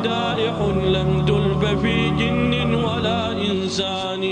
مدائح 0.00 0.56
لم 0.96 1.24
تلف 1.28 1.80
في 1.82 2.10
جن 2.10 2.74
ولا 2.74 3.32
إنسان. 3.32 4.24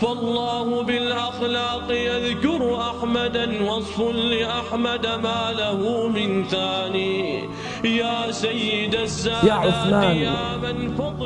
فالله 0.00 0.82
بالأخلاق 0.82 1.88
يذكر 1.90 2.80
أحمدا 2.90 3.70
وصف 3.70 4.00
لأحمد 4.32 5.06
ما 5.06 5.52
له 5.58 6.08
من 6.08 6.44
ثاني. 6.44 7.44
يا 7.84 8.30
سيد 8.30 8.94
السادات 8.94 9.44
يا 9.44 9.52
عثمان 9.52 10.18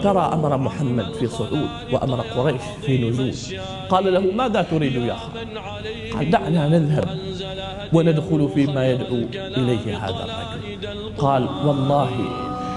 ترى 0.02 0.30
أمر 0.32 0.56
محمد 0.56 1.12
في 1.12 1.26
صعود 1.26 1.70
وأمر 1.92 2.20
قريش 2.20 2.62
في 2.86 2.98
نزول. 2.98 3.34
قال 3.90 4.14
له 4.14 4.20
ماذا 4.20 4.62
تريد 4.62 4.94
يا 4.94 5.16
خالد 5.16 5.56
قال 6.14 6.30
دعنا 6.30 6.68
نذهب 6.68 7.08
وندخل 7.92 8.48
فيما 8.54 8.90
يدعو 8.90 9.20
إليه 9.34 9.98
هذا 10.04 10.24
الرجل. 10.24 11.12
قال 11.18 11.42
والله 11.66 12.10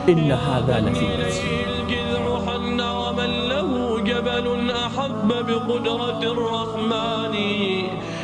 إن 0.09 0.31
هذا 0.31 0.79
لفي 0.79 1.07
نفسي 1.23 1.55
الجذع 1.69 2.39
حن 2.45 2.81
ومن 2.81 3.31
له 3.49 3.99
جبل 3.99 4.71
أحب 4.71 5.27
بقدرة 5.27 6.21
الرحمن 6.23 7.35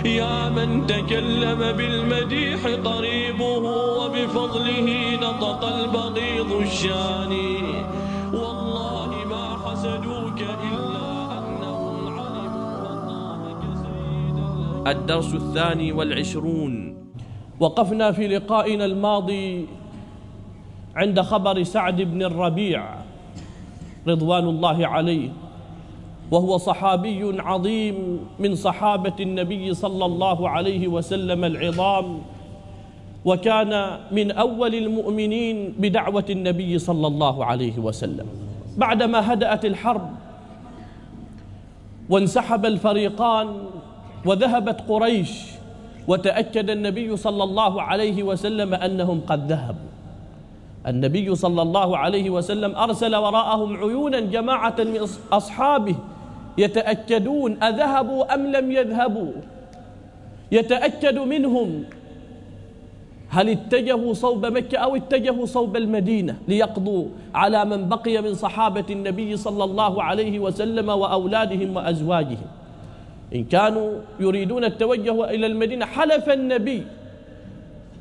يا 0.06 0.50
من 0.50 0.88
تكلم 0.88 1.72
بالمديح 1.72 2.62
قريبه 2.84 3.64
وبفضله 4.00 4.88
نطق 5.16 5.66
البغيض 5.66 6.52
الشان 6.52 7.34
والله 8.34 9.12
ما 9.30 9.46
حسدوك 9.66 10.42
إلا 10.42 11.10
أنهم 11.38 12.20
علموا 12.20 12.88
الله 12.94 13.42
كسيدا 13.64 14.92
الدرس 14.92 15.34
الثاني 15.34 15.92
والعشرون. 15.92 16.74
وقفنا 17.60 18.12
في 18.12 18.28
لقائنا 18.28 18.86
الماضي 18.86 19.68
عند 21.00 21.22
خبر 21.22 21.64
سعد 21.64 22.02
بن 22.02 22.24
الربيع 22.24 22.84
رضوان 24.08 24.44
الله 24.44 24.88
عليه 24.88 25.30
وهو 26.32 26.58
صحابي 26.58 27.42
عظيم 27.42 28.20
من 28.40 28.56
صحابة 28.56 29.14
النبي 29.20 29.74
صلى 29.74 30.06
الله 30.06 30.50
عليه 30.50 30.88
وسلم 30.88 31.46
العظام 31.46 32.22
وكان 33.26 33.72
من 34.12 34.32
أول 34.32 34.76
المؤمنين 34.76 35.74
بدعوة 35.80 36.26
النبي 36.30 36.80
صلى 36.80 37.08
الله 37.08 37.46
عليه 37.46 37.80
وسلم. 37.80 38.28
بعدما 38.78 39.34
هدأت 39.34 39.66
الحرب 39.66 40.10
وانسحب 42.10 42.66
الفريقان 42.66 43.48
وذهبت 44.26 44.84
قريش 44.90 45.32
وتأكد 46.08 46.70
النبي 46.70 47.18
صلى 47.18 47.44
الله 47.44 47.82
عليه 47.82 48.24
وسلم 48.24 48.74
أنهم 48.74 49.22
قد 49.28 49.52
ذهبوا. 49.52 49.89
النبي 50.88 51.36
صلى 51.36 51.62
الله 51.62 51.98
عليه 51.98 52.30
وسلم 52.30 52.76
أرسل 52.76 53.16
وراءهم 53.16 53.78
عيونا 53.78 54.20
جماعة 54.20 54.76
من 54.80 55.00
أصحابه 55.32 55.96
يتأكدون 56.58 57.64
أذهبوا 57.64 58.34
أم 58.36 58.48
لم 58.48 58.72
يذهبوا. 58.72 59.32
يتأكد 60.52 61.18
منهم 61.18 61.84
هل 63.30 63.50
اتجهوا 63.50 64.14
صوب 64.14 64.46
مكة 64.46 64.78
أو 64.78 64.96
اتجهوا 64.96 65.46
صوب 65.46 65.78
المدينة 65.78 66.38
ليقضوا 66.48 67.06
على 67.36 67.66
من 67.66 67.90
بقي 67.90 68.22
من 68.22 68.34
صحابة 68.34 68.86
النبي 68.90 69.38
صلى 69.38 69.64
الله 69.64 70.04
عليه 70.04 70.40
وسلم 70.40 70.90
وأولادهم 70.90 71.76
وأزواجهم. 71.76 72.48
إن 73.36 73.44
كانوا 73.44 73.92
يريدون 74.20 74.64
التوجه 74.64 75.30
إلى 75.30 75.46
المدينة 75.48 75.86
حلف 75.86 76.30
النبي 76.30 76.84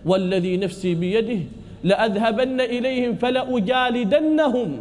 والذي 0.07 0.57
نفسي 0.57 0.95
بيده 0.95 1.41
لأذهبن 1.85 2.61
إليهم 2.61 3.15
فلأجالدنهم. 3.15 4.77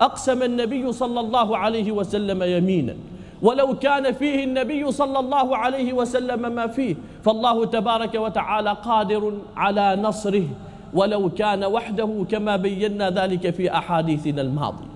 أقسم 0.00 0.42
النبي 0.42 0.92
صلى 0.92 1.20
الله 1.20 1.56
عليه 1.56 1.92
وسلم 1.92 2.42
يمينا. 2.42 2.94
ولو 3.42 3.78
كان 3.78 4.12
فيه 4.12 4.44
النبي 4.44 4.92
صلى 4.92 5.18
الله 5.18 5.56
عليه 5.56 5.92
وسلم 5.92 6.52
ما 6.54 6.66
فيه 6.66 6.94
فالله 7.24 7.66
تبارك 7.66 8.14
وتعالى 8.14 8.72
قادر 8.72 9.32
على 9.56 9.96
نصره. 9.96 10.46
ولو 10.94 11.30
كان 11.30 11.64
وحده 11.64 12.24
كما 12.30 12.56
بينا 12.56 13.10
ذلك 13.10 13.50
في 13.50 13.76
أحاديثنا 13.76 14.42
الماضية. 14.42 14.94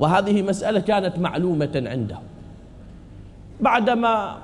وهذه 0.00 0.42
مسألة 0.42 0.80
كانت 0.80 1.18
معلومة 1.18 1.82
عنده. 1.86 2.18
بعدما 3.60 4.36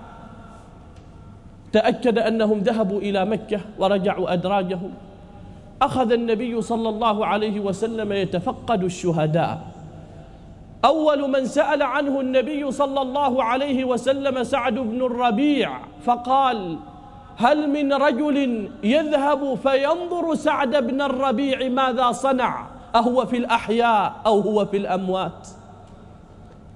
تأكد 1.73 2.19
أنهم 2.19 2.59
ذهبوا 2.59 3.01
إلى 3.01 3.25
مكة 3.25 3.61
ورجعوا 3.79 4.33
أدراجهم 4.33 4.91
أخذ 5.83 6.12
النبي 6.12 6.62
صلى 6.62 6.89
الله 6.89 7.27
عليه 7.27 7.61
وسلم 7.61 8.12
يتفقد 8.12 8.84
الشهداء. 8.84 9.59
أول 10.84 11.31
من 11.31 11.47
سأل 11.47 11.83
عنه 11.83 12.21
النبي 12.21 12.71
صلى 12.71 13.03
الله 13.03 13.44
عليه 13.44 13.84
وسلم 13.84 14.44
سعد 14.44 14.75
بن 14.75 15.03
الربيع 15.03 15.78
فقال 16.05 16.77
هل 17.37 17.71
من 17.71 17.93
رجل 17.93 18.69
يذهب 18.84 19.55
فينظر 19.55 20.34
سعد 20.34 20.77
بن 20.87 21.03
الربيع 21.03 21.69
ماذا 21.69 22.12
صنع؟ 22.12 22.67
أهو 22.94 23.27
في 23.27 23.37
الأحياء 23.37 24.15
أو 24.27 24.41
هو 24.41 24.67
في 24.67 24.77
الأموات. 24.77 25.49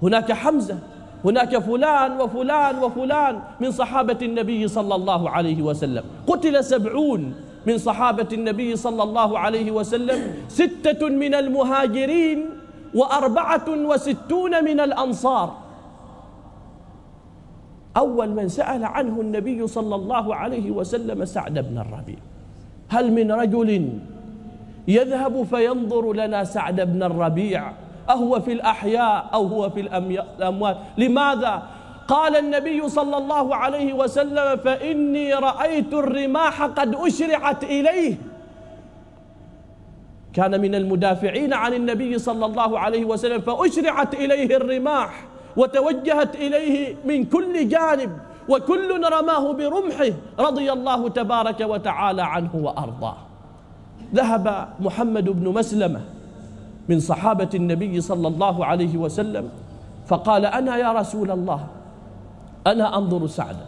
هناك 0.01 0.31
حمزة 0.31 0.79
هناك 1.25 1.57
فلان 1.57 2.21
وفلان 2.21 2.83
وفلان 2.83 3.39
من 3.59 3.71
صحابة 3.71 4.17
النبي 4.21 4.67
صلى 4.67 4.95
الله 4.95 5.29
عليه 5.29 5.61
وسلم. 5.61 6.03
قتل 6.27 6.63
سبعون. 6.63 7.35
من 7.67 7.77
صحابة 7.77 8.27
النبي 8.33 8.75
صلى 8.75 9.03
الله 9.03 9.39
عليه 9.39 9.71
وسلم 9.71 10.33
ستة 10.47 11.09
من 11.09 11.35
المهاجرين 11.35 12.45
وأربعة 12.95 13.65
وستون 13.69 14.63
من 14.63 14.79
الأنصار. 14.79 15.57
أول 17.97 18.29
من 18.29 18.47
سأل 18.47 18.85
عنه 18.85 19.21
النبي 19.21 19.67
صلى 19.67 19.95
الله 19.95 20.35
عليه 20.35 20.71
وسلم 20.71 21.25
سعد 21.25 21.53
بن 21.53 21.77
الربيع. 21.77 22.19
هل 22.89 23.11
من 23.11 23.31
رجل 23.31 23.89
يذهب 24.87 25.43
فينظر 25.43 26.13
لنا 26.13 26.43
سعد 26.43 26.81
بن 26.81 27.03
الربيع؟ 27.03 27.71
أهو 28.09 28.39
في 28.39 28.53
الأحياء 28.53 29.29
أو 29.33 29.47
هو 29.47 29.69
في 29.69 29.81
الأموات. 29.81 30.77
لماذا؟ 30.97 31.63
قال 32.07 32.35
النبي 32.35 32.89
صلى 32.89 33.17
الله 33.17 33.55
عليه 33.55 33.93
وسلم 33.93 34.57
فإني 34.57 35.33
رأيت 35.33 35.93
الرماح 35.93 36.63
قد 36.63 36.95
أشرعت 36.95 37.63
إليه. 37.63 38.15
كان 40.33 40.61
من 40.61 40.75
المدافعين 40.75 41.53
عن 41.53 41.73
النبي 41.73 42.19
صلى 42.19 42.45
الله 42.45 42.79
عليه 42.79 43.05
وسلم 43.05 43.41
فأشرعت 43.41 44.13
إليه 44.13 44.57
الرماح 44.57 45.23
وتوجهت 45.57 46.35
إليه 46.35 46.95
من 47.05 47.23
كل 47.23 47.67
جانب 47.69 48.17
وكل 48.49 49.03
رماه 49.13 49.53
برمحه 49.53 50.11
رضي 50.39 50.71
الله 50.71 51.09
تبارك 51.09 51.59
وتعالى 51.61 52.21
عنه 52.21 52.55
وأرضاه. 52.55 53.17
ذهب 54.13 54.67
محمد 54.79 55.29
بن 55.29 55.53
مسلمة 55.53 56.01
من 56.89 56.99
صحابة 56.99 57.49
النبي 57.53 58.01
صلى 58.01 58.27
الله 58.27 58.65
عليه 58.65 58.97
وسلم 58.97 59.49
فقال 60.07 60.45
أنا 60.45 60.77
يا 60.77 60.91
رسول 60.91 61.31
الله. 61.31 61.67
أنا 62.67 62.97
أنظر 62.97 63.27
سعدا. 63.27 63.65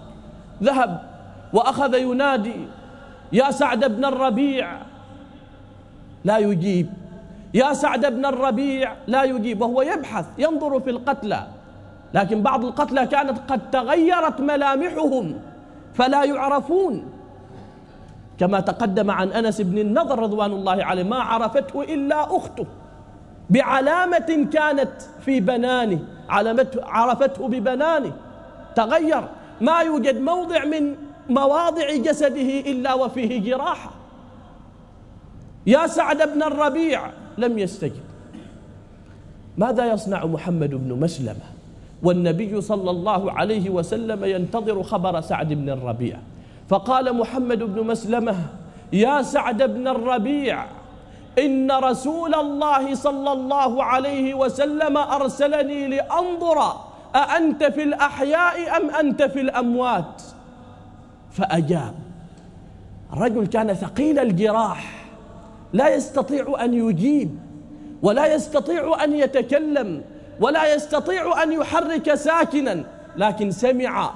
ذهب 0.63 1.01
وأخذ 1.53 1.93
ينادي 1.93 2.67
يا 3.33 3.51
سعد 3.51 3.85
بن 3.85 4.05
الربيع. 4.05 4.77
لا 6.23 6.37
يجيب. 6.37 6.89
يا 7.53 7.73
سعد 7.73 8.05
بن 8.05 8.25
الربيع. 8.25 8.93
لا 9.07 9.23
يجيب. 9.23 9.61
وهو 9.61 9.81
يبحث 9.81 10.25
ينظر 10.37 10.79
في 10.79 10.89
القتلى. 10.89 11.47
لكن 12.13 12.41
بعض 12.41 12.65
القتلى 12.65 13.05
كانت 13.07 13.51
قد 13.51 13.71
تغيرت 13.71 14.41
ملامحهم 14.41 15.39
فلا 15.93 16.23
يعرفون. 16.23 17.11
كما 18.39 18.59
تقدم 18.59 19.11
عن 19.11 19.29
أنس 19.29 19.61
بن 19.61 19.77
النضر 19.77 20.19
رضوان 20.19 20.51
الله 20.51 20.83
عليه 20.83 21.03
ما 21.03 21.17
عرفته 21.17 21.83
إلا 21.83 22.35
أخته. 22.37 22.65
بعلامة 23.49 24.47
كانت 24.53 24.91
في 25.25 25.39
بنانه 25.39 25.99
علامته 26.29 26.85
عرفته 26.85 27.47
ببنانه. 27.47 28.11
تغير. 28.75 29.23
ما 29.61 29.79
يوجد 29.79 30.21
موضع 30.21 30.65
من 30.65 30.95
مواضع 31.29 31.95
جسده 31.95 32.59
إلا 32.59 32.93
وفيه 32.93 33.41
جراحة. 33.41 33.91
يا 35.67 35.87
سعد 35.87 36.33
بن 36.33 36.43
الربيع 36.43 37.01
لم 37.37 37.59
يستجب. 37.59 38.03
ماذا 39.57 39.85
يصنع 39.85 40.25
محمد 40.25 40.69
بن 40.69 40.99
مسلمة 40.99 41.45
والنبي 42.03 42.61
صلى 42.61 42.91
الله 42.91 43.31
عليه 43.31 43.69
وسلم 43.69 44.25
ينتظر 44.25 44.83
خبر 44.83 45.21
سعد 45.21 45.53
بن 45.53 45.69
الربيع؟ 45.69 46.17
فقال 46.69 47.15
محمد 47.15 47.63
بن 47.63 47.87
مسلمة 47.87 48.35
يا 48.93 49.21
سعد 49.21 49.63
بن 49.63 49.87
الربيع 49.87 50.65
إن 51.39 51.71
رسول 51.71 52.35
الله 52.35 52.95
صلى 52.95 53.31
الله 53.31 53.83
عليه 53.83 54.33
وسلم 54.33 54.97
أرسلني 54.97 55.87
لأنظر 55.87 56.73
أأنت 57.15 57.63
في 57.63 57.83
الأحياء 57.83 58.77
أم 58.77 58.89
أنت 58.89 59.23
في 59.23 59.41
الأموات؟ 59.41 60.21
فأجاب. 61.31 61.93
الرجل 63.13 63.47
كان 63.47 63.73
ثقيل 63.73 64.19
الجراح 64.19 65.05
لا 65.73 65.95
يستطيع 65.95 66.55
أن 66.63 66.73
يجيب 66.73 67.39
ولا 68.01 68.33
يستطيع 68.33 69.03
أن 69.03 69.13
يتكلم 69.13 70.01
ولا 70.39 70.75
يستطيع 70.75 71.43
أن 71.43 71.51
يحرك 71.51 72.13
ساكنا 72.13 72.83
لكن 73.17 73.51
سمع. 73.51 74.13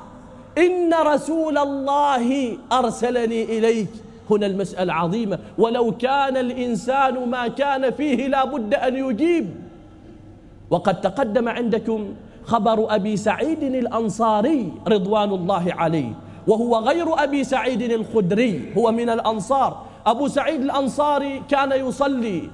إن 0.57 0.93
رسول 0.93 1.57
الله 1.57 2.57
أرسلني 2.71 3.43
إليك. 3.43 3.89
هنا 4.31 4.45
المسألة 4.45 4.93
عظيمة. 4.93 5.39
ولو 5.57 5.91
كان 5.91 6.37
الإنسان 6.37 7.29
ما 7.29 7.47
كان 7.47 7.91
فيه 7.91 8.27
لا 8.27 8.45
بد 8.45 8.73
أن 8.73 8.95
يجيب. 8.95 9.49
وقد 10.69 11.01
تقدم 11.01 11.49
عندكم 11.49 12.13
خبر 12.49 12.95
أبي 12.95 13.13
سعيد 13.17 13.63
الأنصاري 13.63 14.73
رضوان 14.87 15.29
الله 15.29 15.65
عليه 15.77 16.11
وهو 16.47 16.77
غير 16.89 17.07
أبي 17.23 17.43
سعيد 17.43 17.81
الخدري 17.81 18.73
هو 18.77 18.91
من 18.91 19.09
الأنصار. 19.09 19.85
أبو 20.05 20.27
سعيد 20.27 20.61
الأنصاري 20.61 21.45
كان 21.45 21.71
يصلي 21.71 22.49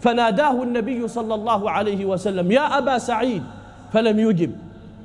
فناداه 0.00 0.56
النبي 0.62 1.08
صلى 1.08 1.34
الله 1.34 1.70
عليه 1.70 2.04
وسلم 2.04 2.52
يا 2.52 2.78
أبا 2.78 2.98
سعيد. 2.98 3.42
فلم 3.92 4.16
يجب. 4.18 4.52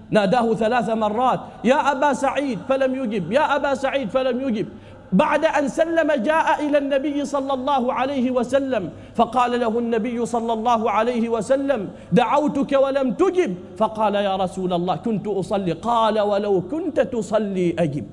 ناداه 0.09 0.53
ثلاث 0.53 0.89
مرات 0.89 1.39
يا 1.63 1.91
أبا 1.91 2.13
سعيد. 2.13 2.59
فلم 2.69 2.95
يجب. 2.95 3.31
يا 3.31 3.55
أبا 3.55 3.75
سعيد. 3.75 4.09
فلم 4.09 4.39
يجب. 4.47 4.67
بعد 5.11 5.45
أن 5.45 5.67
سلم 5.67 6.11
جاء 6.11 6.65
إلى 6.65 6.77
النبي 6.77 7.25
صلى 7.25 7.53
الله 7.53 7.93
عليه 7.93 8.31
وسلم 8.31 8.89
فقال 9.15 9.59
له 9.59 9.79
النبي 9.79 10.25
صلى 10.25 10.53
الله 10.53 10.91
عليه 10.91 11.29
وسلم 11.29 11.89
دعوتك 12.11 12.71
ولم 12.71 13.11
تجب. 13.13 13.55
فقال 13.77 14.15
يا 14.15 14.35
رسول 14.35 14.73
الله 14.73 14.95
كنت 14.95 15.27
أصلي. 15.27 15.71
قال 15.71 16.19
ولو 16.19 16.61
كنت 16.61 16.99
تصلي 16.99 17.75
أجب. 17.79 18.05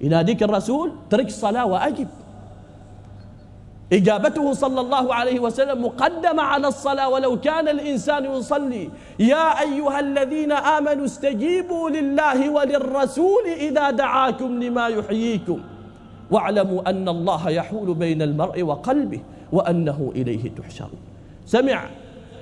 يناديك 0.00 0.42
الرسول 0.42 0.92
ترك 1.10 1.26
الصلاة 1.26 1.66
وأجب. 1.66 2.08
إجابته 3.92 4.52
صلى 4.52 4.80
الله 4.80 5.14
عليه 5.14 5.40
وسلم 5.40 5.84
مقدمة 5.84 6.42
على 6.42 6.68
الصلاة 6.68 7.08
ولو 7.08 7.40
كان 7.40 7.68
الإنسان 7.68 8.24
يصلي. 8.24 8.90
يا 9.18 9.60
أيها 9.60 10.00
الذين 10.00 10.52
آمنوا 10.52 11.04
استجيبوا 11.04 11.90
لله 11.90 12.50
وللرسول 12.50 13.44
إذا 13.56 13.90
دعاكم 13.90 14.62
لما 14.62 14.88
يحييكم. 14.88 15.60
واعلموا 16.30 16.90
أن 16.90 17.08
الله 17.08 17.50
يحول 17.50 17.94
بين 17.94 18.22
المرء 18.22 18.62
وقلبه 18.62 19.20
وأنه 19.52 20.12
إليه 20.16 20.50
تحشرون. 20.58 21.00
سمع. 21.46 21.84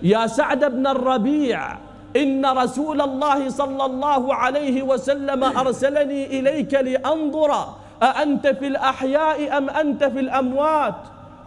يا 0.03 0.27
سعد 0.27 0.65
بن 0.65 0.87
الربيع 0.87 1.77
إن 2.17 2.47
رسول 2.47 3.01
الله 3.01 3.49
صلى 3.49 3.85
الله 3.85 4.35
عليه 4.35 4.83
وسلم 4.83 5.45
أرسلني 5.45 6.41
إليك 6.41 6.75
لأنظر 6.75 7.69
أأنت 8.03 8.47
في 8.47 8.67
الأحياء 8.67 9.59
أم 9.59 9.71
أنت 9.71 10.05
في 10.05 10.21
الأموات؟ 10.21 10.95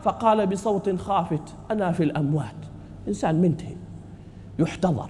فقال 0.03 0.47
بصوت 0.47 0.95
خافت 0.95 1.55
أنا 1.71 1.91
في 1.91 2.03
الأموات. 2.03 2.55
إنسان 3.07 3.41
منتهي. 3.41 3.75
يحتضر. 4.59 5.09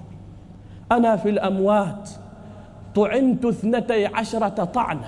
أنا 0.92 1.16
في 1.16 1.30
الأموات. 1.30 2.10
طعنت 2.96 3.46
اثنتي 3.46 4.06
عشرة 4.06 4.64
طعنة. 4.64 5.08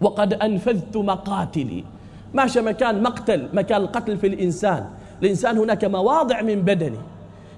وقد 0.00 0.34
أنفذت 0.34 0.96
مقاتلي. 0.96 1.84
ماشى 2.34 2.60
مكان 2.60 3.02
مقتل 3.02 3.48
مكان 3.52 3.80
القتل 3.80 4.16
في 4.16 4.26
الإنسان. 4.26 4.86
الإنسان 5.22 5.58
هناك 5.58 5.84
مواضع 5.84 6.42
من 6.42 6.62
بدنه. 6.62 7.02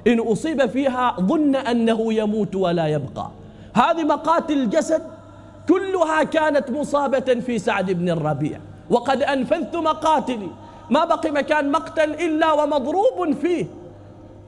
إن 0.06 0.20
أصيب 0.20 0.66
فيها 0.66 1.16
ظن 1.20 1.56
أنه 1.56 2.12
يموت 2.12 2.54
ولا 2.54 2.86
يبقى. 2.86 3.30
هذه 3.74 4.04
مقاتل 4.04 4.54
الجسد 4.54 5.02
كلها 5.68 6.22
كانت 6.22 6.70
مصابة 6.70 7.40
في 7.46 7.58
سعد 7.58 7.90
بن 7.90 8.08
الربيع. 8.08 8.60
وقد 8.90 9.22
أنفذت 9.22 9.76
مقاتلي. 9.76 10.48
ما 10.90 11.04
بقي 11.04 11.30
مكان 11.30 11.72
مقتل 11.72 12.10
إلا 12.10 12.52
ومضروب 12.52 13.32
فيه. 13.42 13.66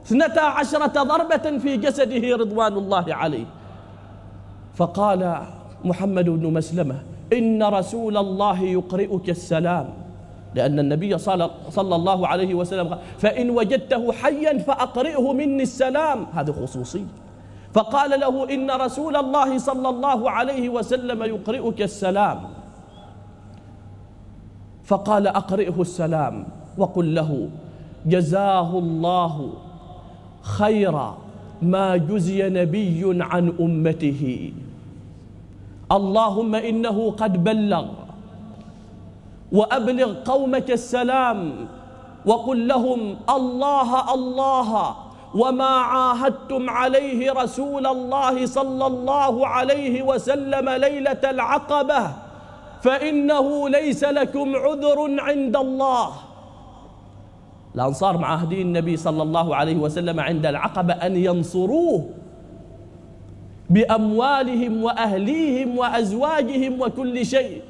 اثنتا 0.06 0.40
عشرة 0.40 1.02
ضربة 1.02 1.58
في 1.58 1.76
جسده 1.76 2.36
رضوان 2.36 2.72
الله 2.72 3.14
عليه. 3.14 3.44
فقال 4.74 5.36
محمد 5.84 6.24
بن 6.24 6.52
مسلمة 6.52 6.96
إن 7.32 7.62
رسول 7.62 8.16
الله 8.16 8.62
يقرئك 8.62 9.30
السلام. 9.30 9.88
لأن 10.54 10.78
النبي 10.78 11.18
صلى 11.18 11.96
الله 11.96 12.28
عليه 12.28 12.54
وسلم 12.54 12.88
قال 12.88 12.98
فإن 13.18 13.50
وجدته 13.50 14.12
حيا 14.12 14.58
فأقرئه 14.58 15.32
مني 15.32 15.62
السلام. 15.62 16.26
هذه 16.32 16.50
خصوصية. 16.50 17.06
فقال 17.74 18.20
له 18.20 18.54
إن 18.54 18.70
رسول 18.70 19.16
الله 19.16 19.58
صلى 19.58 19.88
الله 19.88 20.30
عليه 20.30 20.68
وسلم 20.68 21.22
يقرئك 21.22 21.82
السلام. 21.82 22.40
فقال 24.84 25.26
أقرئه 25.26 25.80
السلام 25.80 26.46
وقل 26.78 27.14
له 27.14 27.48
جزاه 28.06 28.78
الله 28.78 29.52
خير 30.42 30.96
ما 31.62 31.96
جزي 31.96 32.48
نبي 32.48 33.22
عن 33.22 33.52
أمته. 33.60 34.52
اللهم 35.92 36.54
إنه 36.54 37.10
قد 37.10 37.44
بلغ 37.44 37.86
وأبلغ 39.52 40.14
قومك 40.24 40.70
السلام 40.70 41.52
وقل 42.26 42.68
لهم 42.68 43.16
الله 43.30 44.14
الله 44.14 44.96
وما 45.34 45.64
عاهدتم 45.64 46.70
عليه 46.70 47.32
رسول 47.32 47.86
الله 47.86 48.46
صلى 48.46 48.86
الله 48.86 49.46
عليه 49.46 50.02
وسلم 50.02 50.68
ليلة 50.68 51.22
العقبة. 51.24 52.02
فإنه 52.82 53.68
ليس 53.68 54.04
لكم 54.04 54.56
عذر 54.56 55.20
عند 55.20 55.56
الله. 55.56 56.08
الأنصار 57.74 58.18
معاهدين 58.18 58.66
النبي 58.66 58.96
صلى 58.96 59.22
الله 59.22 59.56
عليه 59.56 59.76
وسلم 59.76 60.20
عند 60.20 60.46
العقبة 60.46 60.92
أن 60.92 61.16
ينصروه 61.16 62.10
بأموالهم 63.70 64.82
وأهليهم 64.82 65.78
وأزواجهم 65.78 66.80
وكل 66.80 67.26
شيء. 67.26 67.62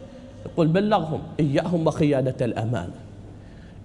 يقول 0.47 0.67
بلغهم 0.67 1.21
إياهم 1.41 1.87
وخيانة 1.87 2.35
الأمانة. 2.41 2.95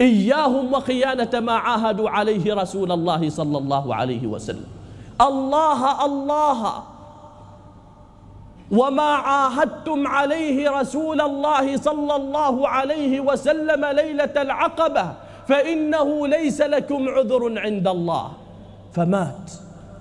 إياهم 0.01 0.73
وخيانة 0.73 1.39
ما 1.39 1.53
عاهدوا 1.53 2.09
عليه 2.09 2.53
رسول 2.53 2.91
الله 2.91 3.29
صلى 3.29 3.57
الله 3.57 3.95
عليه 3.95 4.27
وسلم. 4.27 4.65
الله 5.21 6.05
الله. 6.05 6.83
وما 8.71 9.01
عاهدتم 9.01 10.07
عليه 10.07 10.69
رسول 10.71 11.21
الله 11.21 11.77
صلى 11.77 12.15
الله 12.15 12.67
عليه 12.67 13.19
وسلم 13.19 13.85
ليلة 13.85 14.33
العقبة 14.37 15.13
فإنه 15.47 16.27
ليس 16.27 16.61
لكم 16.61 17.09
عذر 17.09 17.59
عند 17.59 17.87
الله 17.87 18.31
فمات 18.93 19.51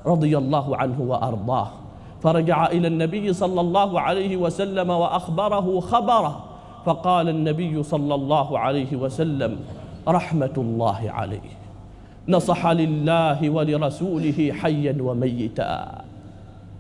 رضي 0.07 0.39
الله 0.39 0.77
عنه 0.77 1.01
وأرضاه. 1.01 1.71
فرجع 2.23 2.67
إلى 2.67 2.89
النبي 2.89 3.33
صلى 3.33 3.61
الله 3.61 4.01
عليه 4.01 4.37
وسلم 4.37 4.91
وأخبره 4.91 5.81
خبره. 5.81 6.45
فقال 6.87 7.29
النبي 7.29 7.83
صلى 7.83 8.15
الله 8.15 8.59
عليه 8.59 8.97
وسلم 8.97 9.59
رحمة 10.09 10.55
الله 10.59 11.11
عليه. 11.11 11.51
نصح 12.29 12.67
لله 12.67 13.51
ولرسوله 13.51 14.53
حيا 14.63 14.97
وميتا. 15.01 16.03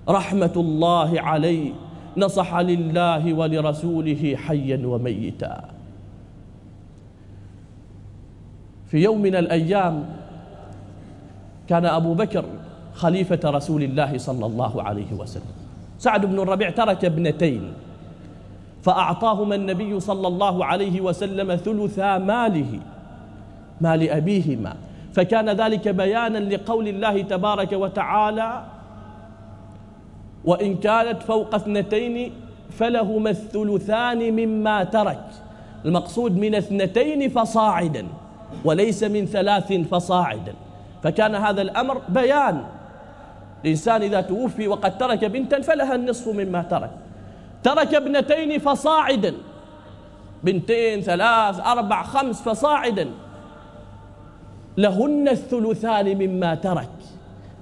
رحمة 0.08 0.52
الله 0.56 1.20
عليه 1.20 1.72
نصح 2.16 2.54
لله 2.54 3.34
ولرسوله 3.34 4.36
حيا 4.36 4.86
وميتا. 4.86 5.64
في 8.86 9.02
يوم 9.02 9.22
من 9.22 9.36
الأيام 9.36 10.04
كان 11.68 11.86
أبو 11.86 12.14
بكر 12.14 12.44
خليفة 12.94 13.40
رسول 13.44 13.82
الله 13.82 14.18
صلى 14.18 14.46
الله 14.46 14.82
عليه 14.82 15.12
وسلم. 15.12 15.56
سعد 15.98 16.26
بن 16.26 16.38
الربيع 16.40 16.70
ترك 16.70 17.04
ابنتين 17.04 17.72
فأعطاهما 18.82 19.54
النبي 19.54 20.00
صلى 20.00 20.28
الله 20.28 20.64
عليه 20.64 21.00
وسلم 21.00 21.56
ثلثا 21.56 22.18
ماله 22.18 22.80
مال 23.80 24.10
أبيهما. 24.10 24.76
فكان 25.14 25.50
ذلك 25.50 25.88
بيانا 25.88 26.38
لقول 26.38 26.88
الله 26.88 27.22
تبارك 27.22 27.72
وتعالى 27.72 28.64
وإن 30.46 30.76
كانت 30.76 31.22
فوق 31.22 31.54
اثنتين 31.54 32.32
فلهما 32.70 33.30
الثلثان 33.30 34.18
مما 34.32 34.84
ترك. 34.84 35.24
المقصود 35.84 36.36
من 36.36 36.54
اثنتين 36.54 37.30
فصاعدا 37.30 38.06
وليس 38.64 39.02
من 39.02 39.26
ثلاث 39.26 39.72
فصاعدا. 39.72 40.54
فكان 41.02 41.34
هذا 41.34 41.62
الأمر 41.62 42.00
بيان. 42.08 42.62
الإنسان 43.64 44.02
إذا 44.02 44.20
توفي 44.20 44.68
وقد 44.68 44.98
ترك 44.98 45.24
بنتا 45.24 45.60
فلها 45.60 45.94
النصف 45.94 46.28
مما 46.28 46.62
ترك. 46.62 46.90
ترك 47.62 47.94
ابنتين 47.94 48.58
فصاعدا. 48.58 49.34
بنتين 50.44 51.00
ثلاث 51.00 51.60
أربع 51.60 52.02
خمس 52.02 52.42
فصاعدا. 52.42 53.08
لهن 54.76 55.28
الثلثان 55.28 56.18
مما 56.18 56.54
ترك. 56.54 56.88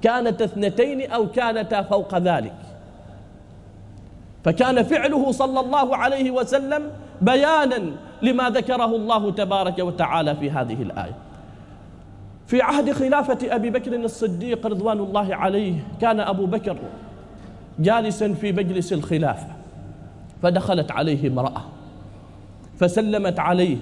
كانت 0.03 0.43
اثنتين 0.43 1.11
أو 1.11 1.27
كانتا 1.27 1.83
فوق 1.83 2.19
ذلك. 2.19 2.64
فكان 4.45 4.83
فعله 4.83 5.33
صلى 5.33 5.61
الله 5.61 5.97
عليه 5.97 6.31
وسلم 6.31 6.91
بيانا 7.23 7.83
لما 8.23 8.51
ذكره 8.51 8.97
الله 8.97 9.31
تبارك 9.31 9.79
وتعالى 9.79 10.37
في 10.37 10.51
هذه 10.51 10.83
الآية. 10.83 11.15
في 12.47 12.63
عهد 12.63 12.93
خلافة 12.93 13.39
أبي 13.43 13.71
بكر 13.71 13.95
الصديق 13.95 14.67
رضوان 14.67 14.99
الله 14.99 15.35
عليه 15.35 15.75
كان 16.01 16.21
أبو 16.21 16.47
بكر 16.47 16.77
جالسا 17.79 18.33
في 18.33 18.53
مجلس 18.53 18.93
الخلافة 18.93 19.47
فدخلت 20.43 20.91
عليه 20.91 21.29
امرأة 21.29 21.65
فسلمت 22.79 23.39
عليه 23.39 23.77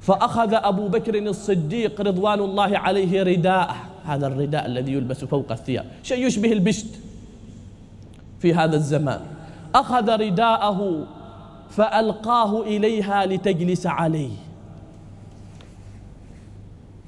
فأخذ 0.00 0.54
أبو 0.54 0.88
بكر 0.88 1.18
الصديق 1.18 2.00
رضوان 2.00 2.40
الله 2.40 2.78
عليه 2.78 3.22
رداءه. 3.22 3.76
هذا 4.04 4.26
الرداء 4.26 4.66
الذي 4.66 4.92
يلبس 4.92 5.24
فوق 5.24 5.52
الثياب. 5.52 5.84
شيء 6.02 6.26
يشبه 6.26 6.52
البشت. 6.52 7.00
في 8.40 8.54
هذا 8.54 8.76
الزمان. 8.76 9.20
أخذ 9.74 10.10
رداءه 10.20 11.06
فألقاه 11.70 12.62
إليها 12.62 13.26
لتجلس 13.26 13.86
عليه. 13.86 14.30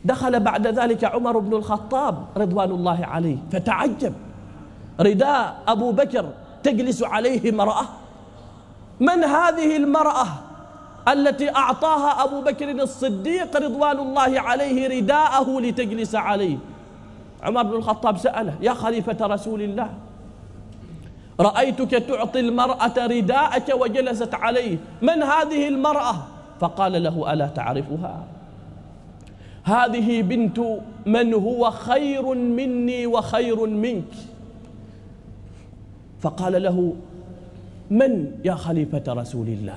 دخل 0.04 0.40
بعد 0.40 0.66
ذلك 0.66 1.04
عمر 1.04 1.38
بن 1.38 1.54
الخطاب 1.54 2.26
رضوان 2.36 2.70
الله 2.70 3.06
عليه 3.06 3.36
فتعجب. 3.52 4.12
رداء 5.00 5.62
أبو 5.68 5.92
بكر 5.92 6.28
تجلس 6.62 7.02
عليه 7.02 7.50
امرأة. 7.50 7.84
من 9.00 9.24
هذه 9.24 9.76
المرأة 9.76 10.26
التي 11.08 11.56
أعطاها 11.56 12.24
أبو 12.24 12.40
بكر 12.40 12.70
الصديق 12.70 13.56
رضوان 13.56 13.98
الله 13.98 14.40
عليه 14.40 15.00
رداءه 15.00 15.60
لتجلس 15.60 16.14
عليه؟ 16.14 16.58
عمر 17.42 17.62
بن 17.62 17.72
الخطاب 17.72 18.18
سأله 18.18 18.54
يا 18.60 18.74
خليفة 18.74 19.26
رسول 19.26 19.62
الله. 19.62 19.90
رأيتك 21.40 21.90
تعطي 21.90 22.40
المرأة 22.40 23.06
رداءك 23.06 23.68
وجلست 23.80 24.34
عليه. 24.34 24.78
من 25.02 25.22
هذه 25.22 25.68
المرأة؟ 25.68 26.14
فقال 26.60 27.02
له 27.02 27.32
ألا 27.32 27.46
تعرفها؟ 27.46 28.24
هذه 29.64 30.22
بنت 30.22 30.60
من 31.06 31.34
هو 31.34 31.70
خير 31.70 32.34
مني 32.34 33.06
وخير 33.06 33.66
منك. 33.66 34.12
فقال 36.20 36.62
له 36.62 36.94
من 37.90 38.32
يا 38.44 38.54
خليفة 38.54 39.02
رسول 39.08 39.48
الله؟ 39.48 39.76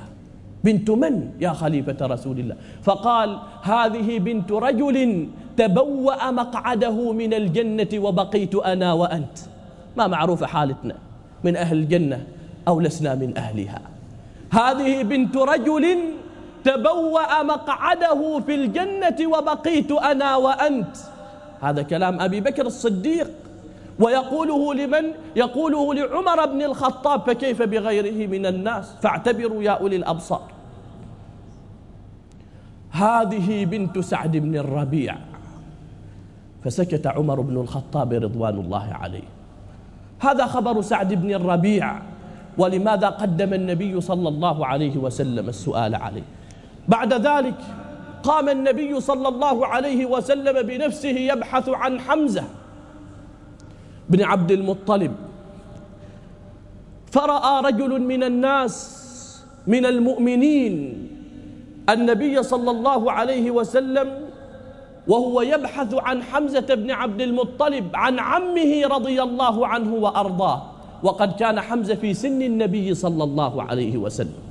بنت 0.64 0.90
من 0.92 1.32
يا 1.40 1.50
خليفة 1.50 1.98
رسول 2.02 2.40
الله؟ 2.40 2.56
فقال 2.84 3.40
هذه 3.62 4.20
بنت 4.20 4.52
رجل 4.52 5.28
تبوأ 5.58 6.32
مقعده 6.32 7.12
من 7.12 7.34
الجنة 7.34 7.90
وبقيت 7.96 8.56
أنا 8.56 8.94
وأنت. 8.94 9.38
ما 9.98 10.08
معروف 10.08 10.44
حالتنا. 10.44 10.96
من 11.44 11.56
أهل 11.56 11.78
الجنة 11.78 12.24
أو 12.68 12.80
لسنا 12.80 13.16
من 13.16 13.38
أهلها. 13.38 13.82
هذه 14.52 15.04
بنت 15.04 15.38
رجل 15.38 15.98
تبوأ 16.64 17.44
مقعده 17.44 18.40
في 18.40 18.56
الجنة 18.56 19.38
وبقيت 19.38 19.92
أنا 19.92 20.36
وأنت. 20.36 20.98
هذا 21.62 21.82
كلام 21.82 22.22
أبي 22.22 22.42
بكر 22.42 22.66
الصديق. 22.66 23.28
ويقوله 24.00 24.74
لمن؟ 24.74 25.12
يقوله 25.36 25.94
لعمر 25.94 26.46
بن 26.46 26.62
الخطاب 26.62 27.22
فكيف 27.22 27.62
بغيره 27.62 28.28
من 28.28 28.46
الناس؟ 28.46 28.92
فاعتبروا 29.02 29.64
يا 29.64 29.72
أولي 29.72 29.96
الأبصار. 29.96 30.48
هذه 32.92 33.66
بنت 33.66 34.00
سعد 34.00 34.38
بن 34.38 34.56
الربيع. 34.56 35.18
فسكت 36.64 37.08
عمر 37.08 37.42
بن 37.42 37.58
الخطاب 37.58 38.14
رضوان 38.14 38.60
الله 38.60 38.94
عليه. 38.94 39.28
هذا 40.24 40.46
خبر 40.46 40.82
سعد 40.82 41.14
بن 41.14 41.34
الربيع. 41.34 42.02
ولماذا 42.58 43.10
قدم 43.10 43.54
النبي 43.54 44.02
صلى 44.02 44.30
الله 44.30 44.66
عليه 44.66 44.98
وسلم 44.98 45.50
السؤال 45.50 45.96
عليه؟ 45.96 46.24
بعد 46.88 47.14
ذلك 47.14 47.56
قام 48.24 48.50
النبي 48.50 49.00
صلى 49.00 49.28
الله 49.28 49.68
عليه 49.68 50.06
وسلم 50.06 50.68
بنفسه 50.68 51.10
يبحث 51.10 51.70
عن 51.70 52.00
حمزة 52.00 52.44
بن 54.10 54.24
عبد 54.24 54.52
المطلب. 54.52 55.12
فرأى 57.12 57.62
رجل 57.62 58.02
من 58.02 58.24
الناس 58.24 59.00
من 59.68 59.86
المؤمنين 59.86 61.08
النبي 61.90 62.44
صلى 62.44 62.72
الله 62.72 63.12
عليه 63.12 63.52
وسلم 63.52 64.23
وهو 65.08 65.42
يبحث 65.42 65.94
عن 65.94 66.24
حمزة 66.24 66.76
بن 66.76 66.92
عبد 66.92 67.22
المطلب 67.22 67.90
عن 67.94 68.20
عمه 68.20 68.88
رضي 68.88 69.24
الله 69.24 69.68
عنه 69.68 69.94
وأرضاه. 69.94 70.62
وقد 71.04 71.36
كان 71.36 71.62
حمزة 71.62 71.96
في 71.96 72.14
سن 72.14 72.42
النبي 72.42 72.94
صلى 72.94 73.24
الله 73.24 73.64
عليه 73.64 73.98
وسلم. 73.98 74.44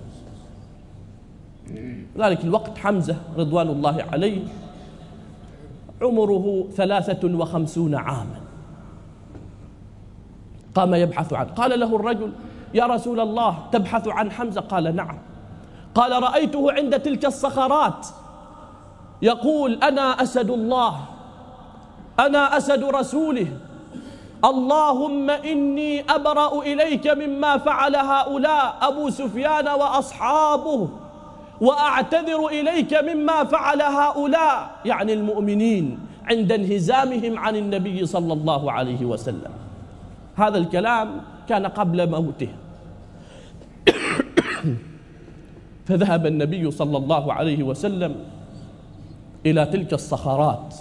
ذلك 2.19 2.45
الوقت 2.45 2.79
حمزة 2.79 3.17
رضوان 3.39 3.69
الله 3.69 4.05
عليه 4.13 4.43
عمره 6.03 6.67
ثلاثة 6.77 7.37
وخمسون 7.39 7.95
عاما. 7.95 8.41
قام 10.75 10.95
يبحث 10.95 11.33
عنه 11.33 11.51
قال 11.51 11.81
له 11.81 11.97
الرجل 11.97 12.33
يا 12.75 12.87
رسول 12.87 13.21
الله 13.21 13.59
تبحث 13.73 14.09
عن 14.09 14.31
حمزة؟ 14.31 14.61
قال 14.61 14.97
نعم. 14.97 15.19
قال 15.95 16.23
رأيته 16.23 16.73
عند 16.73 17.01
تلك 17.01 17.25
الصخرات. 17.25 18.07
يقول 19.23 19.79
أنا 19.83 20.23
أسد 20.23 20.51
الله 20.51 21.01
أنا 22.21 22.57
أسد 22.57 22.85
رسوله. 22.85 23.47
اللهم 24.45 25.31
إني 25.31 26.01
أبرأ 26.11 26.63
إليك 26.63 27.07
مما 27.07 27.59
فعل 27.59 27.97
هؤلاء 27.97 28.79
أبو 28.83 29.11
سفيان 29.11 29.69
وأصحابه 29.69 30.89
وأعتذر 31.61 32.47
إليك 32.47 32.95
مما 32.95 33.45
فعل 33.45 33.83
هؤلاء. 33.83 34.71
يعني 34.85 35.13
المؤمنين 35.13 35.99
عند 36.25 36.53
انهزامهم 36.53 37.39
عن 37.39 37.57
النبي 37.57 38.07
صلى 38.07 38.33
الله 38.33 38.73
عليه 38.73 39.05
وسلم. 39.05 39.53
هذا 40.37 40.59
الكلام 40.59 41.21
كان 41.49 41.67
قبل 41.67 42.11
موته. 42.11 42.49
فذهب 45.87 46.27
النبي 46.27 46.71
صلى 46.71 46.97
الله 46.97 47.33
عليه 47.33 47.63
وسلم 47.63 48.15
إلى 49.47 49.67
تلك 49.67 49.93
الصخرات. 49.93 50.75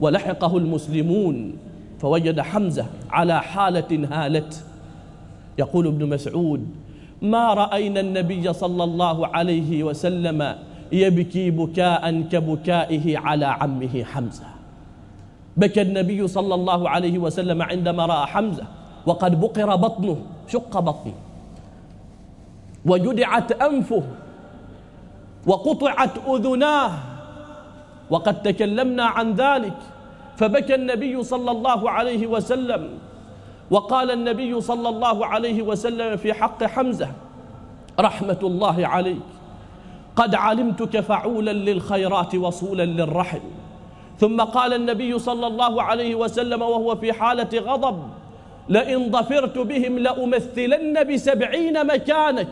ولحقه 0.00 0.56
المسلمون 0.56 1.56
فوجد 2.00 2.40
حمزة 2.40 2.86
على 3.10 3.42
حالة 3.42 4.08
هالت. 4.12 4.64
يقول 5.58 5.86
ابن 5.86 6.08
مسعود 6.08 6.66
ما 7.22 7.54
رأينا 7.54 8.00
النبي 8.00 8.52
صلى 8.52 8.84
الله 8.84 9.26
عليه 9.26 9.84
وسلم 9.84 10.56
يبكي 10.92 11.50
بكاء 11.50 12.20
كبكائه 12.20 13.18
على 13.18 13.46
عمه 13.46 14.04
حمزة. 14.04 14.44
بكى 15.56 15.82
النبي 15.82 16.28
صلى 16.28 16.54
الله 16.54 16.88
عليه 16.88 17.18
وسلم 17.18 17.62
عندما 17.62 18.06
رأى 18.06 18.26
حمزة 18.26 18.66
وقد 19.06 19.40
بقر 19.40 19.76
بطنه 19.76 20.16
شق 20.48 20.80
بطنه. 20.80 21.14
وجدعت 22.86 23.52
أنفه 23.52 24.02
وقطعت 25.46 26.28
أذناه 26.28 26.92
وقد 28.10 28.42
تكلمنا 28.42 29.04
عن 29.04 29.32
ذلك. 29.32 29.76
فبكى 30.36 30.74
النبي 30.74 31.22
صلى 31.22 31.50
الله 31.50 31.90
عليه 31.90 32.26
وسلم. 32.26 32.88
وقال 33.70 34.10
النبي 34.10 34.60
صلى 34.60 34.88
الله 34.88 35.26
عليه 35.26 35.62
وسلم 35.62 36.16
في 36.16 36.32
حق 36.32 36.64
حمزة 36.64 37.08
رحمة 38.00 38.38
الله 38.42 38.86
عليك. 38.86 39.22
قد 40.16 40.34
علمتك 40.34 41.00
فعولا 41.00 41.50
للخيرات 41.50 42.34
وصولا 42.34 42.82
للرحم. 42.82 43.40
ثم 44.18 44.40
قال 44.40 44.74
النبي 44.74 45.18
صلى 45.18 45.46
الله 45.46 45.82
عليه 45.82 46.14
وسلم 46.14 46.62
وهو 46.62 46.96
في 46.96 47.12
حالة 47.12 47.60
غضب 47.60 48.02
لئن 48.68 49.10
ظفرت 49.10 49.58
بهم 49.58 49.98
لأمثلن 49.98 51.14
بسبعين 51.14 51.86
مكانك. 51.86 52.48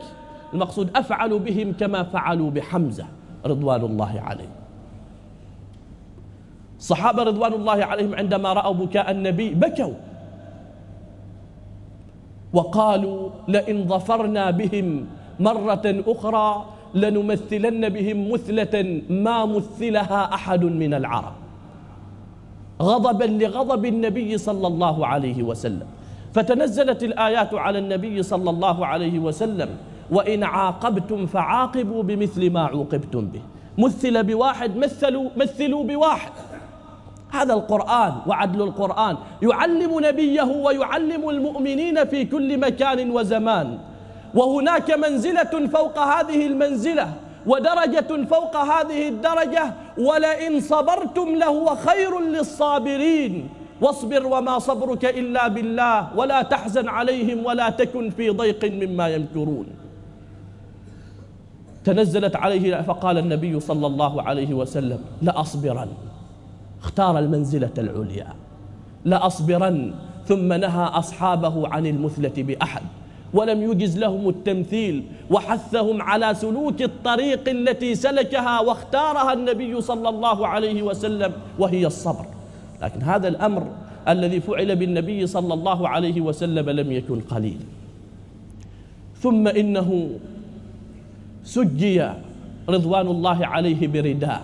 المقصود 0.52 0.97
أفعل 0.97 1.38
بهم 1.38 1.73
كما 1.80 2.02
فعلوا 2.02 2.50
بحمزة 2.50 3.04
رضوان 3.47 3.80
الله 3.80 4.23
عليه. 4.26 4.62
الصحابة 6.82 7.22
رضوان 7.22 7.52
الله 7.52 7.84
عليهم 7.84 8.14
عندما 8.14 8.52
رأوا 8.52 8.74
بكاء 8.74 9.10
النبي 9.10 9.54
بكوا. 9.54 9.94
وقالوا 12.52 13.30
لئن 13.48 13.86
ظفرنا 13.88 14.50
بهم 14.50 15.06
مرة 15.40 15.86
أخرى 15.86 16.64
لنمثلن 16.94 17.88
بهم 17.88 18.18
مثلة 18.32 19.02
ما 19.10 19.46
مثلها 19.46 20.34
أحد 20.34 20.64
من 20.64 20.94
العرب. 20.94 21.32
غضبا 22.82 23.24
لغضب 23.24 23.86
النبي 23.86 24.38
صلى 24.38 24.66
الله 24.66 25.06
عليه 25.06 25.42
وسلم. 25.42 25.86
فتنزلت 26.34 27.02
الآيات 27.02 27.54
على 27.54 27.78
النبي 27.78 28.22
صلى 28.22 28.50
الله 28.50 28.86
عليه 28.86 29.18
وسلم 29.18 29.70
وإن 30.10 30.44
عاقبتم 30.44 31.26
فعاقبوا 31.26 32.02
بمثل 32.02 32.50
ما 32.50 32.62
عوقبتم 32.66 33.26
به. 33.26 33.42
مثل 33.78 34.22
بواحد 34.22 34.76
مثلوا 34.76 35.30
مثلوا 35.36 35.84
بواحد. 35.84 36.32
هذا 37.32 37.54
القرآن 37.54 38.12
وعدل 38.26 38.62
القرآن. 38.62 39.16
يعلم 39.42 39.92
نبيه 40.00 40.42
ويعلم 40.42 41.28
المؤمنين 41.28 42.04
في 42.04 42.24
كل 42.24 42.58
مكان 42.60 43.10
وزمان. 43.10 43.78
وهناك 44.34 44.90
منزلة 44.90 45.66
فوق 45.72 45.98
هذه 45.98 46.46
المنزلة 46.46 47.08
ودرجة 47.46 48.10
فوق 48.30 48.56
هذه 48.56 49.08
الدرجة. 49.08 49.64
ولئن 49.98 50.60
صبرتم 50.60 51.28
لهو 51.36 51.76
خير 51.76 52.20
للصابرين. 52.20 53.48
واصبر 53.80 54.26
وما 54.26 54.58
صبرك 54.58 55.04
إلا 55.04 55.48
بالله. 55.48 56.16
ولا 56.16 56.42
تحزن 56.42 56.88
عليهم 56.88 57.46
ولا 57.46 57.70
تكن 57.70 58.10
في 58.10 58.30
ضيق 58.30 58.64
مما 58.64 59.08
يمكرون. 59.08 59.66
تنزلت 61.84 62.36
عليه 62.36 62.82
فقال 62.82 63.18
النبي 63.18 63.60
صلى 63.60 63.86
الله 63.86 64.22
عليه 64.22 64.54
وسلم 64.54 65.00
لأصبرن. 65.22 65.88
اختار 66.82 67.18
المنزلة 67.18 67.70
العليا. 67.78 68.34
لأصبرن 69.04 69.94
ثم 70.26 70.52
نهى 70.52 70.84
أصحابه 70.84 71.68
عن 71.68 71.86
المثلة 71.86 72.32
بأحد 72.36 72.82
ولم 73.34 73.62
يجز 73.62 73.98
لهم 73.98 74.28
التمثيل 74.28 75.04
وحثهم 75.30 76.02
على 76.02 76.34
سلوك 76.34 76.82
الطريق 76.82 77.48
التي 77.48 77.94
سلكها 77.94 78.60
واختارها 78.60 79.32
النبي 79.32 79.80
صلى 79.80 80.08
الله 80.08 80.46
عليه 80.46 80.82
وسلم 80.82 81.32
وهي 81.58 81.86
الصبر. 81.86 82.26
لكن 82.82 83.02
هذا 83.02 83.28
الأمر 83.28 83.66
الذي 84.08 84.40
فعل 84.40 84.76
بالنبي 84.76 85.26
صلى 85.26 85.54
الله 85.54 85.88
عليه 85.88 86.20
وسلم 86.20 86.70
لم 86.70 86.92
يكن 86.92 87.20
قليل. 87.20 87.60
ثم 89.20 89.48
إنه 89.48 90.10
سجي 91.44 92.10
رضوان 92.68 93.06
الله 93.06 93.46
عليه 93.46 93.88
برداء 93.88 94.42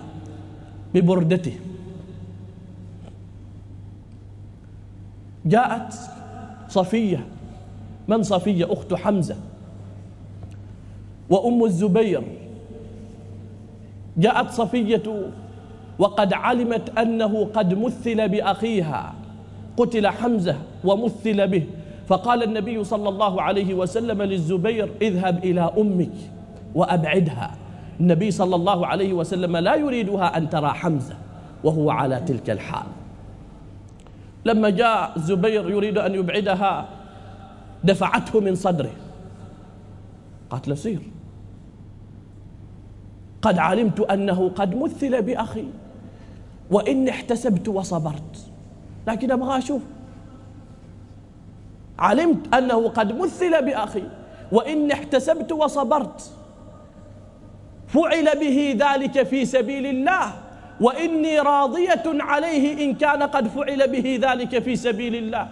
ببردته. 0.94 1.67
جاءت 5.48 5.94
صفية. 6.68 7.26
من 8.08 8.22
صفية؟ 8.22 8.72
أخت 8.72 8.94
حمزة. 8.94 9.36
وأم 11.30 11.64
الزبير. 11.64 12.22
جاءت 14.16 14.50
صفية 14.50 15.02
وقد 15.98 16.32
علمت 16.32 16.98
أنه 16.98 17.44
قد 17.54 17.78
مثل 17.78 18.28
بأخيها. 18.28 19.14
قتل 19.76 20.06
حمزة 20.08 20.56
ومثل 20.84 21.48
به. 21.48 21.66
فقال 22.06 22.42
النبي 22.42 22.84
صلى 22.84 23.08
الله 23.08 23.42
عليه 23.42 23.74
وسلم 23.74 24.22
للزبير 24.22 24.90
اذهب 25.02 25.44
إلى 25.44 25.72
أمك 25.78 26.16
وأبعدها. 26.74 27.50
النبي 28.00 28.30
صلى 28.30 28.56
الله 28.56 28.86
عليه 28.86 29.12
وسلم 29.12 29.56
لا 29.56 29.74
يريدها 29.74 30.36
أن 30.36 30.50
ترى 30.50 30.68
حمزة 30.68 31.14
وهو 31.64 31.90
على 31.90 32.20
تلك 32.20 32.50
الحال. 32.50 32.86
لما 34.48 34.70
جاء 34.70 35.12
الزبير 35.16 35.70
يريد 35.70 35.98
أن 35.98 36.14
يبعدها 36.14 36.88
دفعته 37.84 38.40
من 38.40 38.54
صدره. 38.54 38.90
قالت 40.50 40.68
له 40.68 40.74
سير. 40.74 41.00
قد 43.42 43.58
علمت 43.58 44.00
أنه 44.00 44.48
قد 44.48 44.74
مثل 44.74 45.22
بأخي 45.22 45.64
وإني 46.70 47.10
احتسبت 47.10 47.68
وصبرت. 47.68 48.50
لكن 49.06 49.30
أبغى 49.30 49.58
أشوف. 49.58 49.82
علمت 51.98 52.54
أنه 52.54 52.88
قد 52.88 53.18
مثل 53.18 53.64
بأخي 53.64 54.02
وإني 54.52 54.92
احتسبت 54.92 55.52
وصبرت. 55.52 56.32
فعل 57.88 58.38
به 58.40 58.76
ذلك 58.80 59.22
في 59.22 59.44
سبيل 59.44 59.86
الله. 59.86 60.47
وإني 60.80 61.38
راضية 61.38 62.02
عليه 62.06 62.84
إن 62.84 62.94
كان 62.94 63.22
قد 63.22 63.48
فعل 63.48 63.88
به 63.88 64.18
ذلك 64.22 64.58
في 64.58 64.76
سبيل 64.76 65.14
الله. 65.14 65.48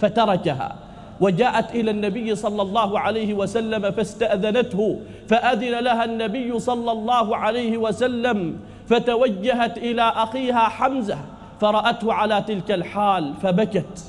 فتركها. 0.00 0.76
وجاءت 1.20 1.74
إلى 1.74 1.90
النبي 1.90 2.34
صلى 2.34 2.62
الله 2.62 3.00
عليه 3.00 3.34
وسلم 3.34 3.90
فاستأذنته. 3.90 5.00
فأذن 5.28 5.78
لها 5.78 6.04
النبي 6.04 6.58
صلى 6.58 6.92
الله 6.92 7.36
عليه 7.36 7.78
وسلم. 7.78 8.56
فتوجهت 8.88 9.78
إلى 9.78 10.02
أخيها 10.02 10.68
حمزة. 10.68 11.18
فرأته 11.60 12.12
على 12.12 12.44
تلك 12.48 12.70
الحال 12.70 13.34
فبكت. 13.42 14.04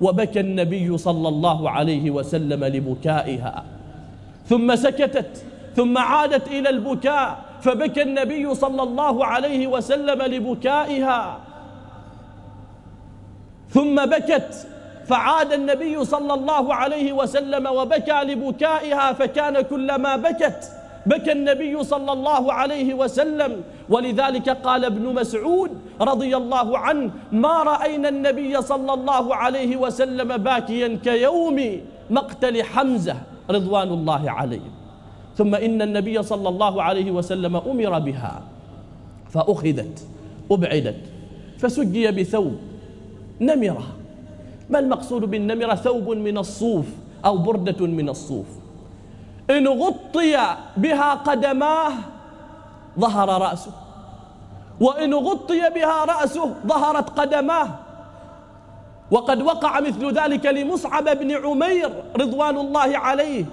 وبكى 0.00 0.40
النبي 0.40 0.98
صلى 0.98 1.28
الله 1.28 1.70
عليه 1.70 2.10
وسلم 2.10 2.64
لبكائها. 2.64 3.64
ثم 4.46 4.76
سكتت. 4.76 5.44
ثم 5.76 5.98
عادت 5.98 6.48
إلى 6.48 6.68
البكاء. 6.70 7.43
فبكى 7.64 8.02
النبي 8.02 8.54
صلى 8.54 8.82
الله 8.82 9.26
عليه 9.26 9.66
وسلم 9.66 10.22
لبكائها. 10.22 11.40
ثم 13.68 14.06
بكت 14.06 14.66
فعاد 15.06 15.52
النبي 15.52 16.04
صلى 16.04 16.34
الله 16.34 16.74
عليه 16.74 17.12
وسلم 17.12 17.66
وبكى 17.66 18.20
لبكائها 18.22 19.12
فكان 19.12 19.60
كلما 19.60 20.16
بكت 20.16 20.72
بكى 21.06 21.32
النبي 21.32 21.84
صلى 21.84 22.12
الله 22.12 22.52
عليه 22.52 22.94
وسلم. 22.94 23.62
ولذلك 23.88 24.48
قال 24.48 24.84
ابن 24.84 25.14
مسعود 25.14 25.70
رضي 26.00 26.36
الله 26.36 26.78
عنه 26.78 27.10
ما 27.32 27.62
رأينا 27.62 28.08
النبي 28.08 28.62
صلى 28.62 28.92
الله 28.94 29.36
عليه 29.36 29.76
وسلم 29.76 30.36
باكيا 30.36 30.98
كيوم 31.04 31.80
مقتل 32.10 32.62
حمزة 32.62 33.16
رضوان 33.50 33.88
الله 33.88 34.30
عليه. 34.30 34.83
ثم 35.36 35.54
إن 35.54 35.82
النبي 35.82 36.22
صلى 36.22 36.48
الله 36.48 36.82
عليه 36.82 37.10
وسلم 37.10 37.56
أمر 37.56 37.98
بها 37.98 38.42
فأخذت 39.30 40.06
أبعدت 40.50 41.00
فسجي 41.58 42.10
بثوب 42.10 42.56
نمرة. 43.40 43.86
ما 44.70 44.78
المقصود 44.78 45.22
بالنمرة؟ 45.30 45.74
ثوب 45.74 46.10
من 46.10 46.38
الصوف 46.38 46.86
أو 47.24 47.38
بردة 47.38 47.86
من 47.86 48.08
الصوف. 48.08 48.46
إن 49.50 49.68
غطي 49.68 50.36
بها 50.76 51.14
قدماه 51.14 51.92
ظهر 52.98 53.28
رأسه 53.42 53.72
وإن 54.80 55.14
غطي 55.14 55.70
بها 55.74 56.04
رأسه 56.04 56.54
ظهرت 56.66 57.10
قدماه. 57.10 57.68
وقد 59.10 59.42
وقع 59.42 59.80
مثل 59.80 60.18
ذلك 60.18 60.46
لمصعب 60.46 61.04
بن 61.18 61.30
عمير 61.30 61.90
رضوان 62.16 62.58
الله 62.58 62.98
عليه 62.98 63.44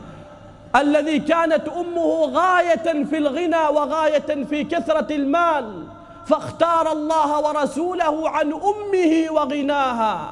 الذي 0.75 1.19
كانت 1.19 1.67
أمه 1.67 2.25
غاية 2.25 3.03
في 3.03 3.17
الغنى 3.17 3.67
وغاية 3.75 4.43
في 4.43 4.63
كثرة 4.63 5.15
المال 5.15 5.83
فاختار 6.25 6.91
الله 6.91 7.47
ورسوله 7.47 8.29
عن 8.29 8.53
أمه 8.53 9.31
وغناها 9.31 10.31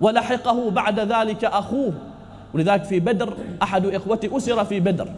ولحقه 0.00 0.70
بعد 0.70 1.00
ذلك 1.00 1.44
أخوه. 1.44 1.92
ولذلك 2.54 2.84
في 2.84 3.00
بدر 3.00 3.34
أحد 3.62 3.86
إخوته 3.86 4.36
أسر 4.36 4.64
في 4.64 4.80
بدر 4.80 5.08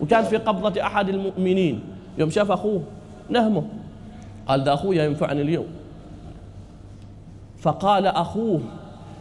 وكان 0.00 0.24
في 0.24 0.36
قبضة 0.36 0.82
أحد 0.82 1.08
المؤمنين. 1.08 1.80
يوم 2.18 2.30
شاف 2.30 2.50
أخوه 2.50 2.82
نهمه 3.28 3.64
قال 4.48 4.64
ده 4.64 4.74
أخويا 4.74 5.04
ينفعني 5.04 5.42
اليوم. 5.42 5.66
فقال 7.60 8.06
أخوه 8.06 8.60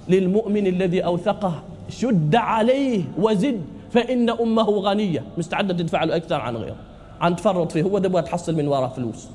للمؤمن 0.10 0.68
الذي 0.68 1.06
أوثقه 1.06 1.54
شد 1.90 2.36
عليه 2.36 3.04
وزد 3.18 3.62
فإن 3.94 4.30
أمه 4.30 4.70
غنية 4.70 5.24
مستعدة 5.38 5.74
تدفع 5.74 6.04
له 6.04 6.16
أكثر 6.16 6.36
عن 6.36 6.58
غيره. 6.58 6.76
عن 7.22 7.36
تفرط 7.36 7.72
فيه 7.72 7.84
هو 7.84 7.98
ده 8.00 8.22
تحصل 8.22 8.56
من 8.56 8.68
وراء 8.68 8.90
فلوس. 8.90 9.30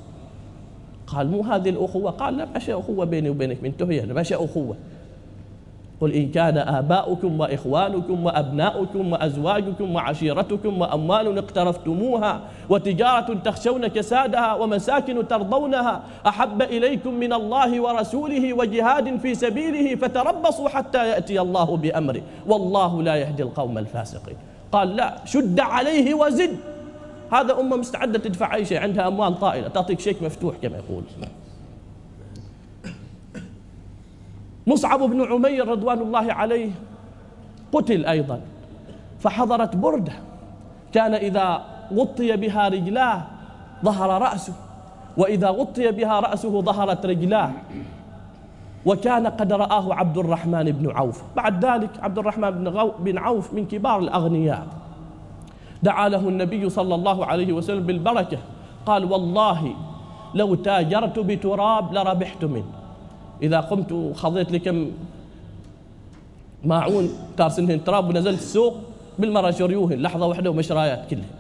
قال 1.07 1.31
مو 1.31 1.43
هذه 1.43 1.69
الأخوة؟ 1.69 2.11
قال 2.11 2.37
لا 2.37 2.45
باشا 2.45 2.79
أخوة 2.79 3.05
بيني 3.05 3.31
وبينك 3.31 3.63
من 3.63 3.77
تهيه 3.77 4.05
باشا 4.05 4.45
أخوة. 4.45 4.77
قل 6.01 6.13
إن 6.13 6.31
كان 6.31 6.59
آباؤكم 6.59 7.41
وإخوانكم 7.41 8.25
وأبناؤكم 8.25 9.13
وأزواجكم 9.13 9.95
وعشيرتكم 9.95 10.81
وأموال 10.81 11.39
اقترفتموها 11.39 12.41
وتجارة 12.71 13.35
تخشون 13.35 13.87
كسادها 13.87 14.55
ومساكن 14.55 15.29
ترضونها 15.29 16.03
أحب 16.27 16.63
إليكم 16.63 17.15
من 17.15 17.33
الله 17.33 17.81
ورسوله 17.81 18.53
وجهاد 18.53 19.17
في 19.17 19.35
سبيله 19.35 19.97
فتربصوا 19.97 20.69
حتى 20.69 21.09
يأتي 21.09 21.41
الله 21.41 21.77
بأمره 21.77 22.23
والله 22.47 23.03
لا 23.03 23.17
يهدي 23.17 23.43
القوم 23.43 23.79
الفاسقين. 23.79 24.37
قال 24.73 24.97
لا 24.97 25.25
شد 25.25 25.61
عليه 25.61 26.15
وزد. 26.15 26.57
هذا 27.33 27.61
أمة 27.61 27.77
مستعدة 27.77 28.19
تدفع 28.19 28.55
أي 28.55 28.65
شيء 28.65 28.79
عندها 28.79 29.09
أموال 29.09 29.41
طائلة. 29.41 29.69
تعطيك 29.69 30.01
شيك 30.01 30.23
مفتوح 30.23 30.57
كما 30.63 30.77
يقول. 30.77 31.03
مصعب 34.67 35.03
بن 35.03 35.33
عمير 35.33 35.69
رضوان 35.69 35.99
الله 35.99 36.33
عليه 36.33 36.71
قتل 37.73 38.07
أيضا. 38.07 38.41
فحضرت 39.21 39.77
بردة. 39.77 40.13
كان 40.93 41.15
إذا 41.15 41.65
غطي 41.95 42.37
بها 42.37 42.69
رجلاه 42.69 43.23
ظهر 43.85 44.23
رأسه. 44.23 44.53
وإذا 45.17 45.49
غطي 45.49 45.93
بها 45.93 46.21
رأسه 46.21 46.61
ظهرت 46.61 47.07
رجلاه. 47.07 47.53
وكان 48.87 49.27
قد 49.27 49.53
رآه 49.53 49.95
عبد 49.95 50.19
الرحمن 50.19 50.65
بن 50.65 50.91
عوف. 50.91 51.23
بعد 51.37 51.65
ذلك 51.65 51.91
عبد 52.01 52.19
الرحمن 52.19 52.51
بن 52.99 53.19
عوف 53.19 53.55
من 53.55 53.67
كبار 53.67 53.99
الأغنياء. 53.99 54.67
دعا 55.83 56.09
له 56.09 56.29
النبي 56.29 56.71
صلى 56.71 56.95
الله 56.95 57.27
عليه 57.27 57.53
وسلم 57.53 57.83
بالبركة. 57.83 58.39
قال 58.87 59.05
والله 59.05 59.75
لو 60.35 60.55
تاجرت 60.55 61.19
بتراب 61.19 61.95
لربحت 61.95 62.45
منه. 62.45 62.71
إذا 63.43 63.61
قمت 63.61 63.93
وخضيت 63.93 64.51
لي 64.51 64.59
كم 64.59 64.91
ماعون 66.65 67.09
كارسنهن 67.39 67.85
تراب 67.85 68.09
ونزلت 68.09 68.39
السوق 68.39 68.75
بالمرة 69.19 69.51
شريوهن 69.51 69.99
لحظة 70.03 70.27
واحدة 70.27 70.51
ومشرايات 70.51 71.11
كلها. 71.11 71.31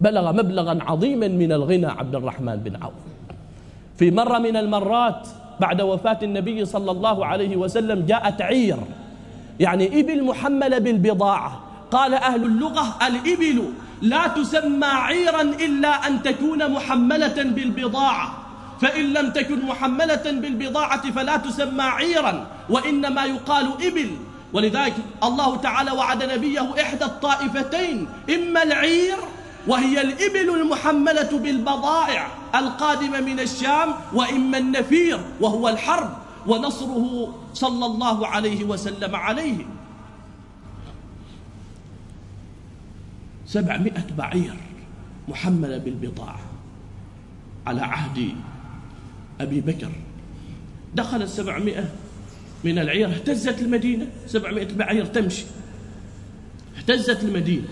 بلغ 0.00 0.32
مبلغا 0.32 0.78
عظيما 0.82 1.28
من 1.28 1.52
الغنى 1.52 1.86
عبد 1.86 2.14
الرحمن 2.14 2.56
بن 2.56 2.82
عوف. 2.82 3.02
في 3.96 4.10
مرة 4.10 4.38
من 4.38 4.56
المرات 4.56 5.28
بعد 5.60 5.80
وفاة 5.82 6.18
النبي 6.22 6.64
صلى 6.64 6.90
الله 6.90 7.26
عليه 7.26 7.56
وسلم 7.56 8.06
جاءت 8.06 8.42
عير. 8.42 8.76
يعني 9.60 10.00
إبل 10.00 10.24
محملة 10.24 10.78
بالبضاعة. 10.78 11.60
قال 11.90 12.14
أهل 12.14 12.44
اللغة 12.44 12.98
الإبل 13.06 13.64
لا 14.02 14.28
تسمى 14.28 14.86
عيرا 14.86 15.42
إلا 15.42 16.06
أن 16.06 16.22
تكون 16.22 16.70
محملة 16.70 17.42
بالبضاعة. 17.42 18.34
فإن 18.80 19.04
لم 19.12 19.30
تكن 19.30 19.66
محملة 19.66 20.22
بالبضاعة 20.24 21.10
فلا 21.12 21.36
تسمى 21.36 21.82
عيرا 21.82 22.46
وإنما 22.70 23.24
يقال 23.24 23.66
إبل. 23.86 24.10
ولذلك 24.52 24.94
الله 25.24 25.56
تعالى 25.56 25.90
وعد 25.90 26.24
نبيه 26.24 26.74
إحدى 26.80 27.04
الطائفتين 27.04 28.08
إما 28.34 28.62
العير 28.62 29.16
وهي 29.68 30.00
الإبل 30.00 30.60
المحملة 30.60 31.38
بالبضائع 31.38 32.28
القادمة 32.54 33.20
من 33.20 33.40
الشام 33.40 33.94
وإما 34.14 34.58
النفير 34.58 35.20
وهو 35.40 35.68
الحرب 35.68 36.10
ونصره 36.46 37.34
صلى 37.54 37.86
الله 37.86 38.26
عليه 38.26 38.64
وسلم 38.64 39.16
عليه. 39.16 39.66
سبعمائة 43.46 44.06
بعير 44.18 44.54
محملة 45.28 45.78
بالبضاعة 45.78 46.40
على 47.66 47.80
عهد 47.80 48.32
أبي 49.40 49.60
بكر. 49.60 49.90
دخل 50.94 51.22
السبعمائة 51.22 51.84
من 52.64 52.78
العير 52.78 53.08
اهتزت 53.08 53.62
المدينة. 53.62 54.06
سبعمائة 54.26 54.74
بعير 54.74 55.06
تمشي. 55.06 55.44
اهتزت 56.78 57.24
المدينة. 57.24 57.68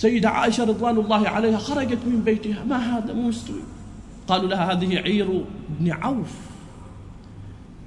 سيدة 0.00 0.30
عائشة 0.30 0.64
رضوان 0.64 0.98
الله 0.98 1.28
عليها 1.28 1.58
خرجت 1.58 1.98
من 2.06 2.22
بيتها. 2.24 2.64
ما 2.64 2.76
هذا؟ 2.76 3.12
مو 3.12 3.28
مستوي. 3.28 3.60
قالوا 4.28 4.48
لها 4.48 4.72
هذه 4.72 4.96
عير 4.96 5.44
بن 5.68 5.92
عوف. 5.92 6.34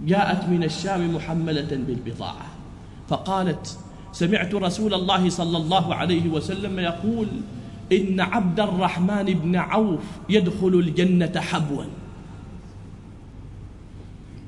جاءت 0.06 0.50
من 0.50 0.64
الشام 0.64 1.16
محملة 1.16 1.70
بالبضاعة. 1.88 2.46
فقالت 3.10 3.78
سمعت 4.12 4.56
رسول 4.56 4.94
الله 4.94 5.30
صلى 5.30 5.58
الله 5.58 5.96
عليه 5.96 6.30
وسلم 6.30 6.80
يقول 6.80 7.28
إن 7.92 8.20
عبد 8.20 8.60
الرحمن 8.60 9.24
بن 9.24 9.56
عوف 9.56 10.04
يدخل 10.30 10.68
الجنة 10.68 11.42
حبوا. 11.42 11.84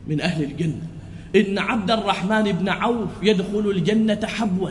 من 0.08 0.21
أهل 0.21 0.43
الجنة. 0.43 0.88
إن 1.36 1.60
عبد 1.60 1.91
الرحمن 1.91 2.43
بن 2.43 2.69
عوف 2.69 3.10
يدخل 3.23 3.69
الجنة 3.69 4.28
حبوا. 4.28 4.69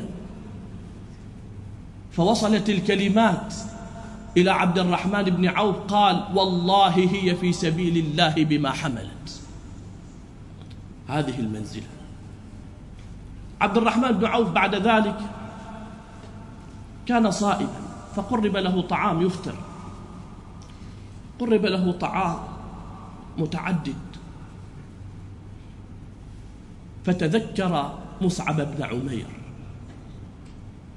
فوصلت 2.17 2.71
الكلمات 2.71 3.55
إلى 4.37 4.51
عبد 4.51 4.79
الرحمن 4.79 5.23
بن 5.23 5.49
عوف 5.49 5.77
قال 5.77 6.25
والله 6.35 6.89
هي 6.89 7.37
في 7.37 7.53
سبيل 7.53 7.97
الله 7.97 8.35
بما 8.45 8.71
حملت. 8.71 9.41
هذه 11.09 11.41
المنزلة. 11.41 11.87
عبد 13.61 13.77
الرحمن 13.77 14.13
بن 14.13 14.27
عوف 14.27 14.49
بعد 14.49 14.75
ذلك 14.75 15.17
كان 17.07 17.31
صائما 17.31 17.81
فقرب 18.17 18.57
له 18.57 18.83
طعام 18.83 19.23
يفطر. 19.23 19.55
قرب 21.39 21.67
له 21.67 21.93
طعام 21.93 22.39
متعدد. 23.39 23.95
فتذكر 27.05 27.99
مصعب 28.21 28.57
بن 28.57 28.83
عمير. 28.83 29.27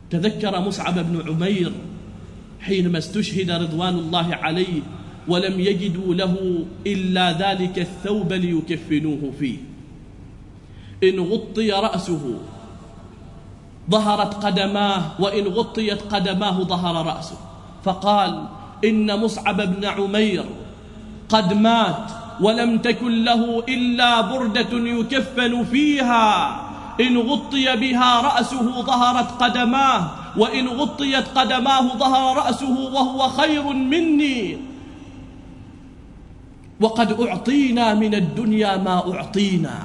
تذكر 0.10 0.60
مصعب 0.60 1.00
بن 1.00 1.30
عمير 1.30 1.72
حينما 2.62 2.98
استشهد 2.98 3.52
رضوان 3.52 3.96
الله 3.96 4.36
عليه 4.36 4.82
ولم 5.28 5.60
يجدوا 5.60 6.14
له 6.14 6.66
إلا 6.88 7.32
ذلك 7.32 7.80
الثوب 7.80 8.34
ليكفنوه 8.34 9.34
فيه. 9.40 9.58
إن 11.04 11.20
غطي 11.20 11.72
رأسه 11.72 12.40
ظهرت 13.92 14.34
قدماه 14.34 15.22
وإن 15.22 15.48
غطيت 15.48 16.02
قدماه 16.02 16.64
ظهر 16.64 17.06
رأسه. 17.06 17.38
فقال 17.84 18.48
إن 18.86 19.20
مصعب 19.20 19.62
بن 19.62 19.86
عمير 19.86 20.46
قد 21.30 21.54
مات 21.54 22.12
ولم 22.42 22.78
تكن 22.78 23.24
له 23.24 23.60
إلا 23.60 24.22
بردة 24.22 24.72
يكفن 24.72 25.64
فيها. 25.64 26.67
إن 27.02 27.18
غطي 27.18 27.76
بها 27.76 28.22
رأسه 28.22 28.82
ظهرت 28.82 29.44
قدماه 29.44 30.10
وإن 30.38 30.68
غطيت 30.68 31.28
قدماه 31.36 31.98
ظهر 31.98 32.38
رأسه 32.38 32.80
وهو 32.80 33.30
خير 33.30 33.64
مني. 33.64 34.58
وقد 36.82 37.22
أعطينا 37.22 37.94
من 37.94 38.16
الدنيا 38.16 38.78
ما 38.78 39.14
أعطينا 39.14 39.84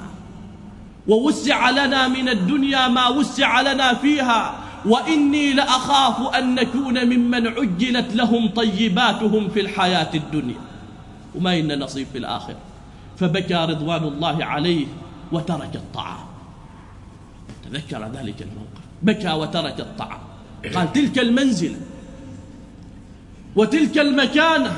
ووسع 1.09 1.71
لنا 1.71 2.09
من 2.09 2.29
الدنيا 2.29 2.89
ما 2.89 3.09
وسع 3.09 3.61
لنا 3.61 3.95
فيها. 3.95 4.55
وإني 4.87 5.53
لأخاف 5.53 6.35
أن 6.35 6.55
نكون 6.55 7.05
ممن 7.05 7.47
عجلت 7.47 8.15
لهم 8.15 8.49
طيباتهم 8.49 9.49
في 9.49 9.61
الحياة 9.61 10.11
الدنيا. 10.15 10.61
وما 11.35 11.59
إن 11.59 11.79
نصيب 11.79 12.07
في 12.13 12.19
الآخرة. 12.19 12.57
فبكى 13.17 13.55
رضوان 13.55 14.05
الله 14.05 14.45
عليه 14.45 14.87
وترك 15.33 15.71
الطعام. 15.75 16.32
تذكر 17.73 18.05
ذلك 18.05 18.43
الموقف. 18.43 18.83
بكى 19.03 19.33
وترك 19.33 19.81
الطعام. 19.81 20.21
قال 20.75 20.93
تلك 20.93 21.19
المنزل 21.19 21.77
وتلك 23.57 23.99
المكانة. 23.99 24.73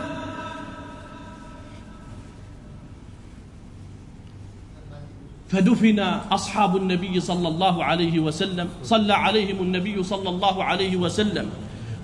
فدفن 5.48 5.98
أصحاب 6.32 6.76
النبي 6.76 7.20
صلى 7.20 7.48
الله 7.48 7.84
عليه 7.84 8.18
وسلم 8.18 8.68
صلى 8.82 9.14
عليهم 9.14 9.62
النبي 9.62 10.02
صلى 10.02 10.28
الله 10.28 10.64
عليه 10.64 10.96
وسلم 10.96 11.50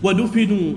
ودفنوا 0.02 0.74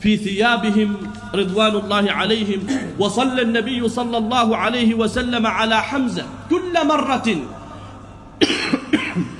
في 0.00 0.16
ثيابهم 0.16 0.96
رضوان 1.34 1.76
الله 1.76 2.12
عليهم 2.12 2.66
وصلى 2.98 3.42
النبي 3.42 3.88
صلى 3.88 4.18
الله 4.18 4.56
عليه 4.56 4.94
وسلم 4.94 5.46
على 5.46 5.82
حمزة 5.82 6.26
كل 6.50 6.86
مرة. 6.86 7.28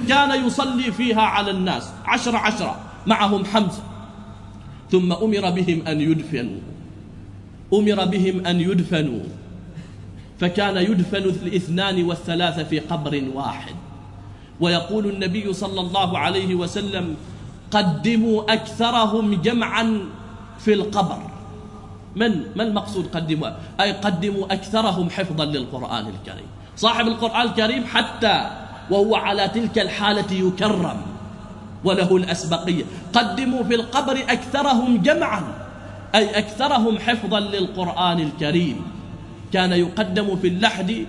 كان 0.08 0.46
يصلي 0.46 0.92
فيها 0.92 1.22
على 1.22 1.50
الناس 1.50 1.90
عشر 2.04 2.36
عشرة 2.36 2.80
معهم 3.06 3.44
حمزة. 3.44 3.82
ثم 4.90 5.12
أمر 5.12 5.50
بهم 5.50 5.86
أن 5.86 6.00
يدفنوا. 6.00 6.60
أمر 7.74 8.04
بهم 8.04 8.46
أن 8.46 8.60
يدفنوا. 8.60 9.20
فكان 10.40 10.76
يدفن 10.76 11.22
الاثنان 11.46 12.04
والثلاثة 12.04 12.64
في 12.64 12.78
قبر 12.78 13.22
واحد. 13.34 13.74
ويقول 14.60 15.06
النبي 15.06 15.52
صلى 15.52 15.80
الله 15.80 16.18
عليه 16.18 16.54
وسلم 16.54 17.16
قدموا 17.70 18.52
أكثرهم 18.52 19.34
جمعا 19.34 20.00
في 20.58 20.74
القبر. 20.74 21.18
من؟ 22.16 22.44
ما 22.56 22.62
المقصود 22.62 23.06
قدموا؟ 23.06 23.48
أي 23.80 23.92
قدموا 23.92 24.52
أكثرهم 24.52 25.10
حفظا 25.10 25.44
للقرآن 25.44 26.06
الكريم. 26.06 26.46
صاحب 26.76 27.06
القرآن 27.06 27.46
الكريم 27.48 27.84
حتى 27.84 28.61
وهو 28.90 29.16
على 29.16 29.48
تلك 29.48 29.78
الحالة 29.78 30.32
يكرم. 30.32 31.02
وله 31.84 32.16
الأسبقية. 32.16 32.84
قدموا 33.12 33.62
في 33.62 33.74
القبر 33.74 34.16
أكثرهم 34.28 35.02
جمعا. 35.02 35.42
أي 36.14 36.38
أكثرهم 36.38 36.98
حفظا 36.98 37.40
للقرآن 37.40 38.20
الكريم. 38.20 38.82
كان 39.52 39.72
يقدم 39.72 40.36
في 40.36 40.48
اللحد 40.48 41.06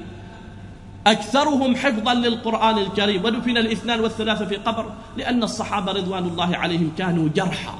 أكثرهم 1.08 1.76
حفظا 1.76 2.14
للقرآن 2.14 2.78
الكريم. 2.78 3.26
ودفن 3.26 3.58
الاثنان 3.58 4.00
والثلاثة 4.00 4.46
في 4.46 4.56
قبر 4.56 4.86
لأن 5.18 5.44
الصحابة 5.44 5.92
رضوان 5.92 6.26
الله 6.26 6.58
عليهم 6.58 6.92
كانوا 6.98 7.30
جرحى. 7.36 7.74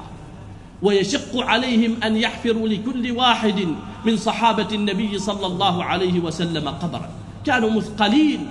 ويشق 0.82 1.36
عليهم 1.36 1.96
أن 2.04 2.16
يحفروا 2.16 2.68
لكل 2.68 3.10
واحد 3.12 3.68
من 4.04 4.16
صحابة 4.16 4.68
النبي 4.72 5.18
صلى 5.18 5.46
الله 5.46 5.84
عليه 5.84 6.20
وسلم 6.20 6.68
قبرا. 6.68 7.08
كانوا 7.46 7.70
مثقلين. 7.70 8.46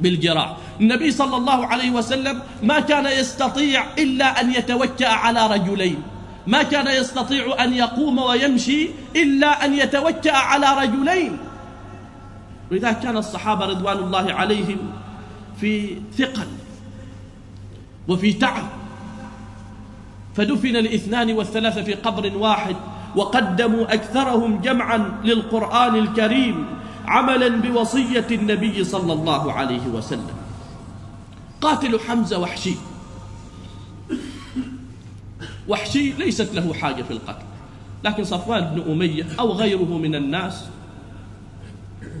بالجراح. 0.00 0.56
النبي 0.80 1.10
صلى 1.10 1.36
الله 1.36 1.66
عليه 1.66 1.90
وسلم 1.90 2.42
ما 2.62 2.80
كان 2.80 3.06
يستطيع 3.06 3.84
إلا 3.98 4.40
أن 4.40 4.54
يتوكأ 4.54 5.08
على 5.08 5.46
رجلين. 5.46 6.02
ما 6.46 6.62
كان 6.62 6.86
يستطيع 6.86 7.64
أن 7.64 7.74
يقوم 7.74 8.18
ويمشي 8.18 8.88
إلا 9.16 9.64
أن 9.64 9.74
يتوكأ 9.74 10.36
على 10.36 10.66
رجلين. 10.82 11.38
ولذلك 12.70 13.00
كان 13.00 13.16
الصحابة 13.16 13.66
رضوان 13.66 13.96
الله 13.96 14.32
عليهم 14.32 14.78
في 15.60 15.96
ثقل 16.18 16.46
وفي 18.08 18.32
تعب. 18.32 18.64
فدفن 20.36 20.76
الاثنان 20.76 21.32
والثلاثة 21.32 21.82
في 21.82 21.94
قبر 21.94 22.36
واحد 22.36 22.76
وقدموا 23.16 23.94
أكثرهم 23.94 24.60
جمعا 24.60 25.20
للقرآن 25.24 25.94
الكريم. 25.96 26.77
عملا 27.08 27.48
بوصية 27.48 28.26
النبي 28.30 28.84
صلى 28.84 29.12
الله 29.12 29.52
عليه 29.52 29.86
وسلم. 29.86 30.36
قاتل 31.60 32.00
حمزة 32.00 32.38
وحشي. 32.38 32.74
وحشي 35.68 36.12
ليست 36.12 36.54
له 36.54 36.74
حاجة 36.74 37.02
في 37.02 37.10
القتل. 37.10 37.44
لكن 38.04 38.24
صفوان 38.24 38.74
بن 38.74 38.92
أمية 38.92 39.26
أو 39.40 39.52
غيره 39.52 39.98
من 39.98 40.14
الناس 40.14 40.64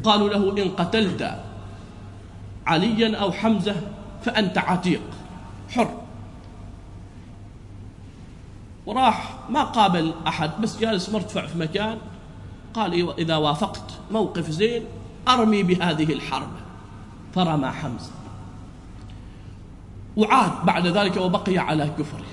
قالوا 0.04 0.28
له 0.28 0.62
إن 0.62 0.68
قتلت 0.68 1.40
عليا 2.66 3.16
أو 3.16 3.32
حمزة 3.32 3.76
فأنت 4.24 4.58
عتيق. 4.58 5.02
حر. 5.70 6.00
وراح 8.86 9.34
ما 9.50 9.62
قابل 9.62 10.14
أحد 10.26 10.50
بس 10.60 10.78
جالس 10.78 11.08
مرتفع 11.08 11.46
في 11.46 11.58
مكان. 11.58 11.98
قال 12.74 13.18
إذا 13.18 13.36
وافقت 13.36 13.82
موقف 14.10 14.50
زين 14.50 14.82
أرمي 15.28 15.62
بهذه 15.62 16.12
الحرب. 16.12 16.48
فرمى 17.34 17.68
حمزة. 17.68 18.10
وعاد 20.16 20.52
بعد 20.64 20.86
ذلك 20.86 21.16
وبقي 21.16 21.58
على 21.58 21.90
كفره. 21.98 22.24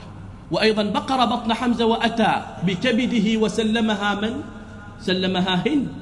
وأيضا 0.51 0.83
بقر 0.83 1.25
بطن 1.25 1.53
حمزة 1.53 1.85
وأتى 1.85 2.45
بكبده 2.63 3.37
وسلمها 3.37 4.15
من؟ 4.15 4.41
سلمها 5.01 5.63
هند 5.67 5.93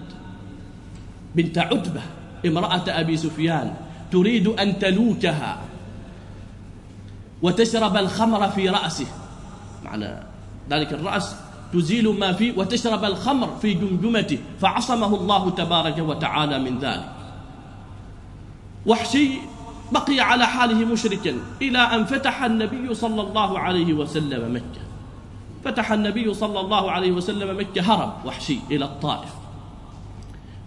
بنت 1.35 1.57
عتبة 1.57 2.01
امرأة 2.45 2.83
أبي 2.87 3.17
سفيان 3.17 3.73
تريد 4.11 4.47
أن 4.47 4.79
تلوكها 4.79 5.57
وتشرب 7.41 7.97
الخمر 7.97 8.49
في 8.49 8.69
رأسه. 8.69 9.07
معنى 9.85 10.23
ذلك 10.69 10.93
الرأس 10.93 11.35
تزيل 11.73 12.19
ما 12.19 12.33
فيه 12.33 12.53
وتشرب 12.57 13.03
الخمر 13.05 13.49
في 13.61 13.73
جمجمته 13.73 14.39
فعصمه 14.61 15.15
الله 15.15 15.49
تبارك 15.49 15.97
وتعالى 15.97 16.59
من 16.59 16.79
ذلك. 16.79 17.09
وحشي 18.85 19.29
بقي 19.91 20.19
على 20.19 20.47
حاله 20.47 20.85
مشركا 20.85 21.35
إلى 21.61 21.79
أن 21.79 22.05
فتح 22.05 22.43
النبي 22.43 22.93
صلى 22.93 23.21
الله 23.21 23.59
عليه 23.59 23.93
وسلم 23.93 24.55
مكة. 24.55 24.81
فتح 25.65 25.91
النبي 25.91 26.33
صلى 26.33 26.59
الله 26.59 26.91
عليه 26.91 27.11
وسلم 27.11 27.59
مكة 27.59 27.81
هرب 27.81 28.13
وحشي 28.25 28.57
إلى 28.71 28.85
الطائف. 28.85 29.29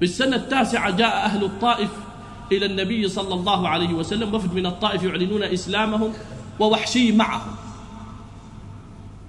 بالسنة 0.00 0.36
التاسعة 0.36 0.90
جاء 0.90 1.24
أهل 1.24 1.44
الطائف 1.44 1.90
إلى 2.52 2.66
النبي 2.66 3.08
صلى 3.08 3.34
الله 3.34 3.68
عليه 3.68 3.94
وسلم 3.94 4.34
وفد 4.34 4.54
من 4.54 4.66
الطائف 4.66 5.02
يعلنون 5.02 5.42
إسلامهم 5.42 6.12
ووحشي 6.60 7.12
معهم. 7.12 7.65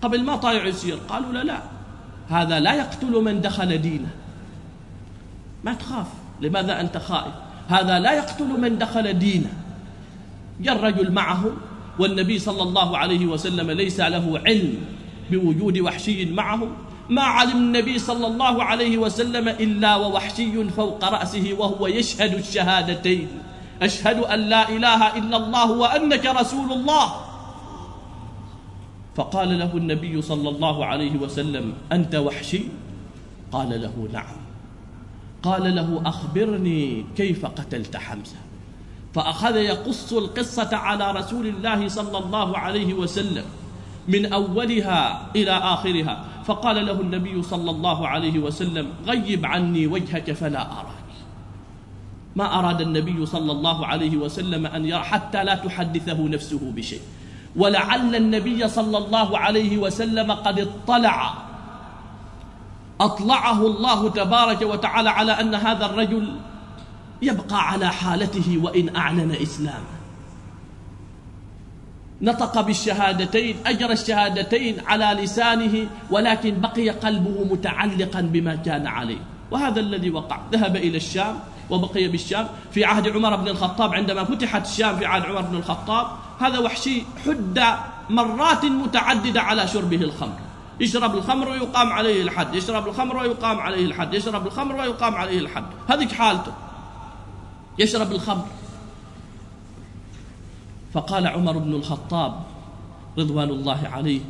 قبل 0.01 0.23
ما 0.23 0.35
طايع 0.35 0.65
يصير. 0.65 0.97
قالوا 1.09 1.33
لا 1.33 1.43
لا. 1.43 1.59
هذا 2.29 2.59
لا 2.59 2.73
يقتل 2.73 3.11
من 3.11 3.41
دخل 3.41 3.77
دينه. 3.77 4.09
ما 5.63 5.73
تخاف. 5.73 6.07
لماذا 6.41 6.81
أنت 6.81 6.97
خائف؟ 6.97 7.33
هذا 7.67 7.99
لا 7.99 8.11
يقتل 8.13 8.47
من 8.61 8.77
دخل 8.77 9.19
دينه. 9.19 9.53
جاء 10.61 10.75
الرجل 10.75 11.11
معهم 11.11 11.57
والنبي 11.99 12.39
صلى 12.39 12.63
الله 12.63 12.97
عليه 12.97 13.25
وسلم 13.25 13.71
ليس 13.71 13.99
له 13.99 14.41
علم 14.45 14.77
بوجود 15.31 15.79
وحشي 15.79 16.25
معهم 16.25 16.71
ما 17.09 17.21
علم 17.21 17.57
النبي 17.57 17.99
صلى 17.99 18.27
الله 18.27 18.63
عليه 18.63 18.97
وسلم 18.97 19.47
إلا 19.47 19.95
ووحشي 19.95 20.69
فوق 20.69 21.05
رأسه 21.05 21.55
وهو 21.57 21.87
يشهد 21.87 22.33
الشهادتين. 22.33 23.27
أشهد 23.81 24.17
أن 24.17 24.39
لا 24.39 24.69
إله 24.69 25.17
إلا 25.17 25.37
الله 25.37 25.71
وأنك 25.71 26.25
رسول 26.25 26.71
الله. 26.71 27.26
فقال 29.17 29.59
له 29.59 29.77
النبي 29.77 30.21
صلى 30.21 30.49
الله 30.49 30.85
عليه 30.85 31.17
وسلم 31.17 31.73
أنت 31.91 32.15
وحشي؟ 32.15 32.61
قال 33.51 33.81
له 33.81 34.09
نعم. 34.13 34.37
قال 35.43 35.75
له 35.75 36.01
أخبرني 36.05 37.05
كيف 37.17 37.45
قتلت 37.45 37.97
حمزة؟ 37.97 38.35
فأخذ 39.13 39.55
يقص 39.55 40.13
القصة 40.13 40.77
على 40.77 41.11
رسول 41.11 41.47
الله 41.47 41.87
صلى 41.87 42.17
الله 42.17 42.57
عليه 42.57 42.93
وسلم 42.93 43.45
من 44.07 44.33
أولها 44.33 45.27
إلى 45.35 45.51
آخرها. 45.51 46.25
فقال 46.45 46.85
له 46.85 47.01
النبي 47.01 47.43
صلى 47.43 47.71
الله 47.71 48.07
عليه 48.07 48.39
وسلم 48.39 48.87
غيب 49.05 49.45
عني 49.45 49.87
وجهك 49.87 50.31
فلا 50.31 50.61
أراك. 50.61 51.09
ما 52.35 52.59
أراد 52.59 52.81
النبي 52.81 53.25
صلى 53.25 53.51
الله 53.51 53.85
عليه 53.85 54.17
وسلم 54.17 54.65
أن 54.65 54.85
يرى 54.85 55.03
حتى 55.03 55.43
لا 55.43 55.55
تحدثه 55.55 56.27
نفسه 56.27 56.71
بشيء. 56.75 57.01
ولعل 57.57 58.15
النبي 58.15 58.67
صلى 58.67 58.97
الله 58.97 59.37
عليه 59.37 59.77
وسلم 59.77 60.31
قد 60.31 60.59
اطلع. 60.59 61.33
أطلعه 63.01 63.67
الله 63.67 64.09
تبارك 64.09 64.61
وتعالى 64.61 65.09
على 65.09 65.31
أن 65.31 65.55
هذا 65.55 65.85
الرجل 65.85 66.35
يبقى 67.21 67.69
على 67.71 67.89
حالته 67.89 68.59
وإن 68.63 68.95
أعلن 68.95 69.31
إسلامه. 69.31 69.97
نطق 72.21 72.61
بالشهادتين 72.61 73.55
أجرى 73.65 73.93
الشهادتين 73.93 74.77
على 74.87 75.23
لسانه 75.23 75.87
ولكن 76.11 76.61
بقي 76.61 76.89
قلبه 76.89 77.43
متعلقا 77.53 78.21
بما 78.21 78.55
كان 78.55 78.87
عليه. 78.87 79.21
وهذا 79.51 79.79
الذي 79.79 80.09
وقع. 80.09 80.39
ذهب 80.51 80.75
إلى 80.75 80.97
الشام 80.97 81.39
وبقي 81.69 82.07
بالشام. 82.07 82.47
في 82.71 82.85
عهد 82.85 83.07
عمر 83.07 83.35
بن 83.35 83.47
الخطاب 83.47 83.93
عندما 83.93 84.23
فتحت 84.23 84.65
الشام 84.65 84.97
في 84.97 85.05
عهد 85.05 85.25
عمر 85.25 85.41
بن 85.41 85.55
الخطاب 85.55 86.07
هذا 86.39 86.59
وحشي 86.59 87.03
حد 87.25 87.63
مرات 88.09 88.65
متعددة 88.65 89.41
على 89.41 89.67
شربه 89.67 90.01
الخمر. 90.01 90.39
يشرب 90.79 91.15
الخمر 91.15 91.49
ويقام 91.49 91.89
عليه 91.91 92.23
الحد 92.23 92.55
يشرب 92.55 92.87
الخمر 92.87 93.17
ويقام 93.17 93.59
عليه 93.59 93.85
الحد 93.85 94.13
يشرب 94.13 94.47
الخمر 94.47 94.75
ويقام 94.75 95.15
عليه 95.15 95.39
الحد. 95.39 95.65
هذه 95.87 96.07
حالته. 96.07 96.51
يشرب 97.79 98.11
الخمر. 98.11 98.45
فقال 100.93 101.27
عمر 101.27 101.57
بن 101.57 101.73
الخطاب 101.73 102.43
رضوان 103.17 103.49
الله 103.49 103.89
عليه 103.93 104.21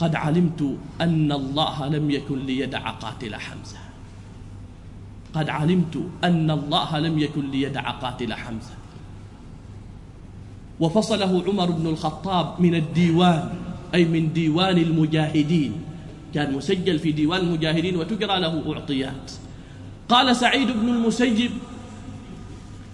قد 0.00 0.14
علمت 0.14 0.78
أن 1.00 1.32
الله 1.32 1.86
لم 1.86 2.10
يكن 2.10 2.38
ليدع 2.38 2.90
قاتل 2.90 3.34
حمزة. 3.34 3.78
قد 5.34 5.48
علمت 5.48 6.08
أن 6.24 6.50
الله 6.50 6.98
لم 6.98 7.18
يكن 7.18 7.50
ليدع 7.50 7.90
قاتل 7.90 8.34
حمزة. 8.34 8.77
وفصله 10.80 11.42
عمر 11.46 11.70
بن 11.70 11.86
الخطاب 11.86 12.60
من 12.60 12.74
الديوان 12.74 13.48
أي 13.94 14.04
من 14.04 14.32
ديوان 14.32 14.78
المجاهدين. 14.78 15.72
كان 16.34 16.52
مسجل 16.52 16.98
في 16.98 17.12
ديوان 17.12 17.40
المجاهدين 17.40 17.96
وتقرأ 17.96 18.38
له 18.38 18.74
أعطيات. 18.74 19.32
قال 20.08 20.36
سعيد 20.36 20.70
بن 20.70 20.88
المسيب 20.88 21.50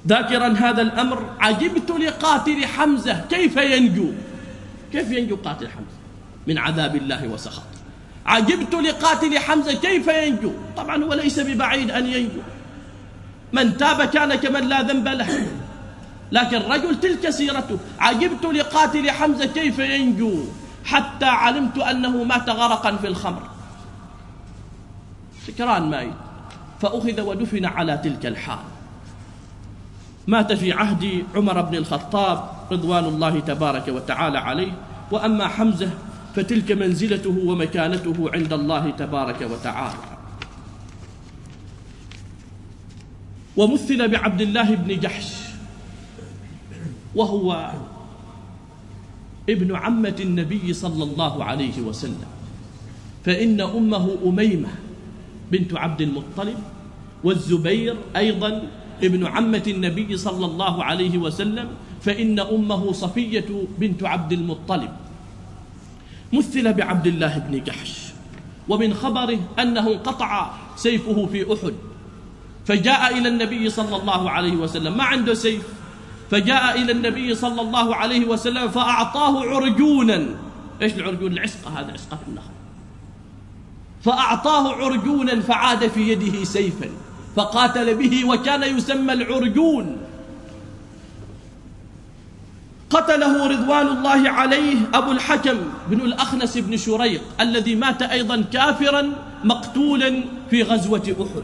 ذاكرا 0.07 0.49
هذا 0.49 0.83
الأمر 0.83 1.25
عجبت 1.40 1.90
لقاتل 1.90 2.66
حمزة. 2.66 3.25
كيف 3.31 3.57
ينجو؟ 3.57 4.12
كيف 4.92 5.11
ينجو 5.11 5.37
قاتل 5.37 5.68
حمزة؟ 5.68 5.99
من 6.47 6.59
عذاب 6.59 6.97
الله 6.97 7.29
وسخط. 7.29 7.66
عجبت 8.27 8.75
لقاتل 8.75 9.38
حمزة. 9.38 9.75
كيف 9.75 10.09
ينجو؟ 10.09 10.53
طبعا 10.77 11.05
هو 11.05 11.14
ليس 11.14 11.40
ببعيد 11.40 11.90
أن 11.90 12.07
ينجو. 12.07 12.40
من 13.53 13.77
تاب 13.77 14.05
كان 14.05 14.35
كمن 14.35 14.68
لا 14.68 14.83
ذنب 14.83 15.09
له. 15.09 15.47
لكن 16.32 16.58
رجل 16.58 17.00
تلك 17.00 17.30
سيرته 17.30 17.78
عجبت 17.98 18.44
لقاتل 18.44 19.10
حمزة 19.10 19.46
كيف 19.46 19.78
ينجو؟ 19.78 20.44
حتى 20.84 21.24
علمت 21.24 21.78
أنه 21.78 22.24
مات 22.24 22.48
غرقا 22.48 22.96
في 22.96 23.06
الخمر. 23.06 23.42
سكران 25.46 25.90
مايت 25.90 26.12
فأخذ 26.80 27.20
ودفن 27.20 27.64
على 27.64 27.96
تلك 27.96 28.26
الحال. 28.26 28.58
مات 30.26 30.52
في 30.52 30.72
عهد 30.72 31.24
عمر 31.34 31.60
بن 31.62 31.74
الخطاب 31.74 32.48
رضوان 32.72 33.04
الله 33.04 33.40
تبارك 33.40 33.88
وتعالى 33.88 34.38
عليه. 34.38 34.72
وأما 35.10 35.48
حمزة 35.48 35.90
فتلك 36.37 36.72
منزلته 36.72 37.42
ومكانته 37.46 38.30
عند 38.34 38.52
الله 38.52 38.90
تبارك 38.90 39.40
وتعالى. 39.50 39.98
ومثل 43.56 44.08
بعبد 44.08 44.40
الله 44.40 44.74
بن 44.74 45.00
جحش. 45.00 45.43
وهو 47.14 47.72
ابن 49.48 49.77
عمة 49.77 50.16
النبي 50.20 50.72
صلى 50.72 51.05
الله 51.05 51.44
عليه 51.44 51.81
وسلم. 51.81 52.27
فإن 53.24 53.61
أمه 53.61 54.16
أميمة 54.27 54.68
بنت 55.53 55.77
عبد 55.77 56.00
المطلب 56.00 56.59
والزبير 57.24 57.96
أيضا 58.16 58.62
ابن 59.03 59.27
عمة 59.27 59.62
النبي 59.66 60.16
صلى 60.16 60.46
الله 60.46 60.85
عليه 60.85 61.18
وسلم 61.18 61.68
فإن 62.03 62.40
أمه 62.40 62.92
صفية 62.92 63.46
بنت 63.79 64.05
عبد 64.05 64.33
المطلب. 64.33 64.90
مثل 66.33 66.72
بعبد 66.72 67.07
الله 67.07 67.38
بن 67.38 67.64
جحش 67.64 68.12
ومن 68.68 68.94
خبره 68.94 69.38
أنه 69.59 69.92
انقطع 69.92 70.50
سيفه 70.77 71.27
في 71.27 71.55
أحد. 71.55 71.74
فجاء 72.66 73.18
إلى 73.18 73.29
النبي 73.29 73.70
صلى 73.70 73.96
الله 73.96 74.31
عليه 74.31 74.57
وسلم 74.57 74.96
ما 74.96 75.05
عنده 75.05 75.35
سيف؟ 75.35 75.62
فجاء 76.30 76.82
إلى 76.82 76.92
النبي 76.92 77.34
صلى 77.34 77.60
الله 77.60 77.96
عليه 77.96 78.26
وسلم 78.26 78.68
فأعطاه 78.68 79.40
عرجونا. 79.40 80.26
إيش 80.82 80.94
العرجون؟ 80.94 81.32
العسقة 81.32 81.80
هذا 81.80 81.92
عسقة 81.92 82.18
النخل. 82.28 82.54
فأعطاه 84.04 84.72
عرجونا 84.72 85.40
فعاد 85.40 85.88
في 85.88 86.12
يده 86.12 86.44
سيفا 86.44 86.88
فقاتل 87.37 87.94
به 87.94 88.24
وكان 88.24 88.76
يسمى 88.76 89.12
العرجون. 89.12 89.96
قتله 92.90 93.46
رضوان 93.46 93.87
الله 93.87 94.30
عليه 94.30 94.76
أبو 94.94 95.12
الحكم 95.12 95.56
بن 95.90 96.00
الأخنس 96.00 96.58
بن 96.58 96.76
شريق 96.76 97.22
الذي 97.40 97.74
مات 97.74 98.02
أيضا 98.02 98.44
كافرا 98.52 99.12
مقتولا 99.44 100.24
في 100.50 100.62
غزوة 100.62 101.16
أحد. 101.20 101.42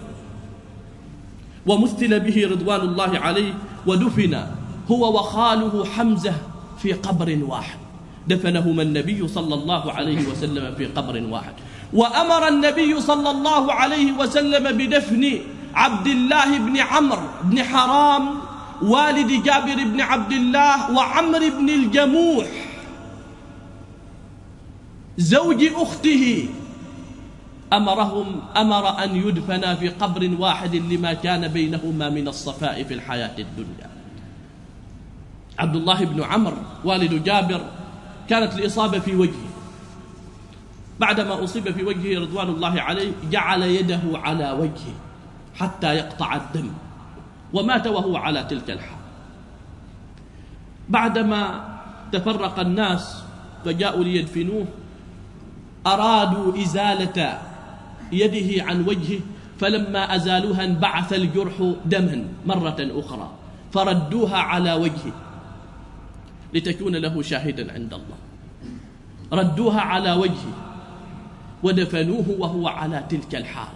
ومثل 1.67 2.21
به 2.21 2.49
رضوان 2.51 2.81
الله 2.81 3.19
عليه 3.19 3.55
ودفن 3.87 4.47
هو 4.91 5.19
وخاله 5.19 5.85
حمزة 5.85 6.35
في 6.79 6.93
قبر 6.93 7.39
واحد. 7.43 7.79
دفنهما 8.29 8.83
النبي 8.83 9.29
صلى 9.29 9.55
الله 9.55 9.93
عليه 9.93 10.29
وسلم 10.29 10.75
في 10.75 10.87
قبر 10.87 11.23
واحد. 11.31 11.53
وأمر 11.93 12.49
النبي 12.49 13.01
صلى 13.01 13.31
الله 13.31 13.73
عليه 13.73 14.13
وسلم 14.13 14.77
بدفن 14.77 15.39
عبد 15.75 16.07
الله 16.07 16.59
بن 16.59 16.77
عمرو 16.77 17.29
بن 17.43 17.63
حرام 17.63 18.29
والد 18.83 19.43
جابر 19.45 19.85
بن 19.85 20.01
عبد 20.01 20.33
الله 20.33 20.97
وعمر 20.97 21.39
بن 21.59 21.69
الجموح. 21.69 22.47
زوج 25.19 25.65
أخته 25.77 26.49
أمرهم 27.73 28.27
أمر 28.57 29.05
أن 29.05 29.17
يدفنا 29.17 29.75
في 29.75 29.89
قبر 29.89 30.31
واحد 30.39 30.75
لما 30.77 31.13
كان 31.13 31.49
بينهما 31.49 32.11
من 32.11 32.29
الصفاء 32.29 32.83
في 32.85 32.95
الحياة 32.95 33.39
الدنيا. 33.39 33.90
عبد 35.61 35.77
الله 35.77 36.05
بن 36.05 36.23
عمرو 36.23 36.57
والد 36.85 37.25
جابر 37.25 37.61
كانت 38.29 38.59
الإصابة 38.59 38.99
في 38.99 39.17
وجهه. 39.17 39.51
بعدما 41.01 41.45
أصيب 41.45 41.71
في 41.71 41.85
وجهه 41.85 42.21
رضوان 42.21 42.49
الله 42.49 42.81
عليه 42.81 43.13
جعل 43.31 43.63
يده 43.63 44.01
على 44.15 44.51
وجهه 44.51 44.95
حتى 45.55 45.95
يقطع 45.95 46.37
الدم 46.37 46.69
ومات 47.53 47.87
وهو 47.87 48.17
على 48.17 48.45
تلك 48.45 48.71
الحال. 48.71 49.01
بعدما 50.89 51.65
تفرق 52.13 52.61
الناس 52.61 53.23
فجاءوا 53.65 54.05
ليدفنوه 54.05 54.67
أرادوا 55.87 56.63
إزالة 56.63 57.39
يده 58.13 58.65
عن 58.65 58.85
وجهه 58.89 59.21
فلما 59.61 60.17
أزالوها 60.17 60.65
انبعث 60.65 61.13
الجرح 61.13 61.73
دما 61.85 62.25
مرة 62.47 62.77
أخرى 62.81 63.31
فردوها 63.73 64.39
على 64.39 64.73
وجهه. 64.73 65.13
لتكون 66.55 66.97
له 66.97 67.23
شاهدا 67.23 67.73
عند 67.73 67.95
الله. 67.95 68.19
ردوها 69.33 69.81
على 69.81 70.13
وجهه. 70.13 70.53
ودفنوه 71.63 72.25
وهو 72.39 72.69
على 72.69 73.05
تلك 73.11 73.35
الحال. 73.35 73.75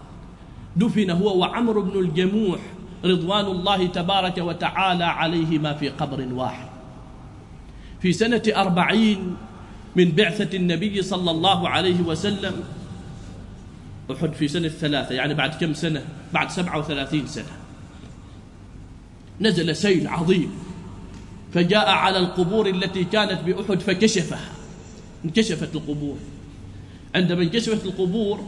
دفن 0.77 1.11
هو 1.11 1.39
وعمر 1.39 1.79
بن 1.79 2.01
الجموح 2.01 2.61
رضوان 3.05 3.45
الله 3.45 3.87
تبارك 3.87 4.39
وتعالى 4.39 5.05
عليهما 5.05 5.75
في 5.75 5.89
قبر 5.89 6.29
واحد. 6.33 6.69
في 8.01 8.13
سنة 8.13 8.43
أربعين 8.57 9.37
من 9.97 10.13
بعثة 10.13 10.57
النبي 10.57 11.03
صلى 11.03 11.31
الله 11.31 11.69
عليه 11.69 12.01
وسلم 12.01 12.55
أحد 14.13 14.33
في 14.33 14.49
سنة 14.49 14.69
ثلاثة 14.69 15.15
يعني 15.15 15.35
بعد 15.35 15.55
كم 15.55 15.75
سنة؟ 15.75 16.05
بعد 16.33 16.51
سبعة 16.51 16.79
وثلاثين 16.79 17.27
سنة. 17.27 17.53
نزل 19.41 19.77
سيل 19.77 20.09
عظيم. 20.09 20.51
فجاء 21.55 21.89
على 21.91 22.19
القبور 22.19 22.67
التي 22.67 23.05
كانت 23.05 23.41
بأحد 23.47 23.81
فكشفها. 23.81 24.51
انكشفت 25.25 25.75
القبور. 25.75 26.17
عندما 27.15 27.43
انكشفت 27.43 27.87
القبور 27.87 28.41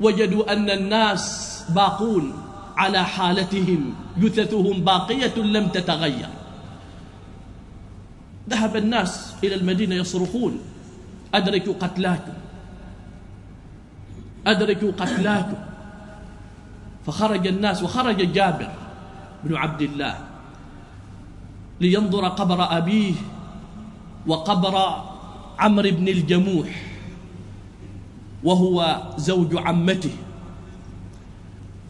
وجدوا 0.00 0.52
أن 0.52 0.70
الناس 0.70 1.64
باقون 1.68 2.32
على 2.76 3.04
حالتهم 3.04 3.94
جثثهم 4.18 4.80
باقية 4.84 5.36
لم 5.36 5.68
تتغير. 5.68 6.28
ذهب 8.50 8.76
الناس 8.76 9.34
إلى 9.44 9.54
المدينة 9.54 9.94
يصرخون 9.94 10.60
أدركوا 11.34 11.74
قتلاكم. 11.80 12.32
أدركوا 14.46 14.92
قتلاكم. 14.92 15.58
فخرج 17.06 17.46
الناس 17.46 17.82
وخرج 17.82 18.32
جابر 18.32 18.72
بن 19.44 19.56
عبد 19.56 19.82
الله. 19.82 20.29
لينظر 21.80 22.28
قبر 22.28 22.76
أبيه 22.76 23.14
وقبر 24.26 25.04
عمرو 25.58 25.90
بن 25.90 26.08
الجموح 26.08 26.68
وهو 28.44 29.02
زوج 29.16 29.56
عمته. 29.56 30.16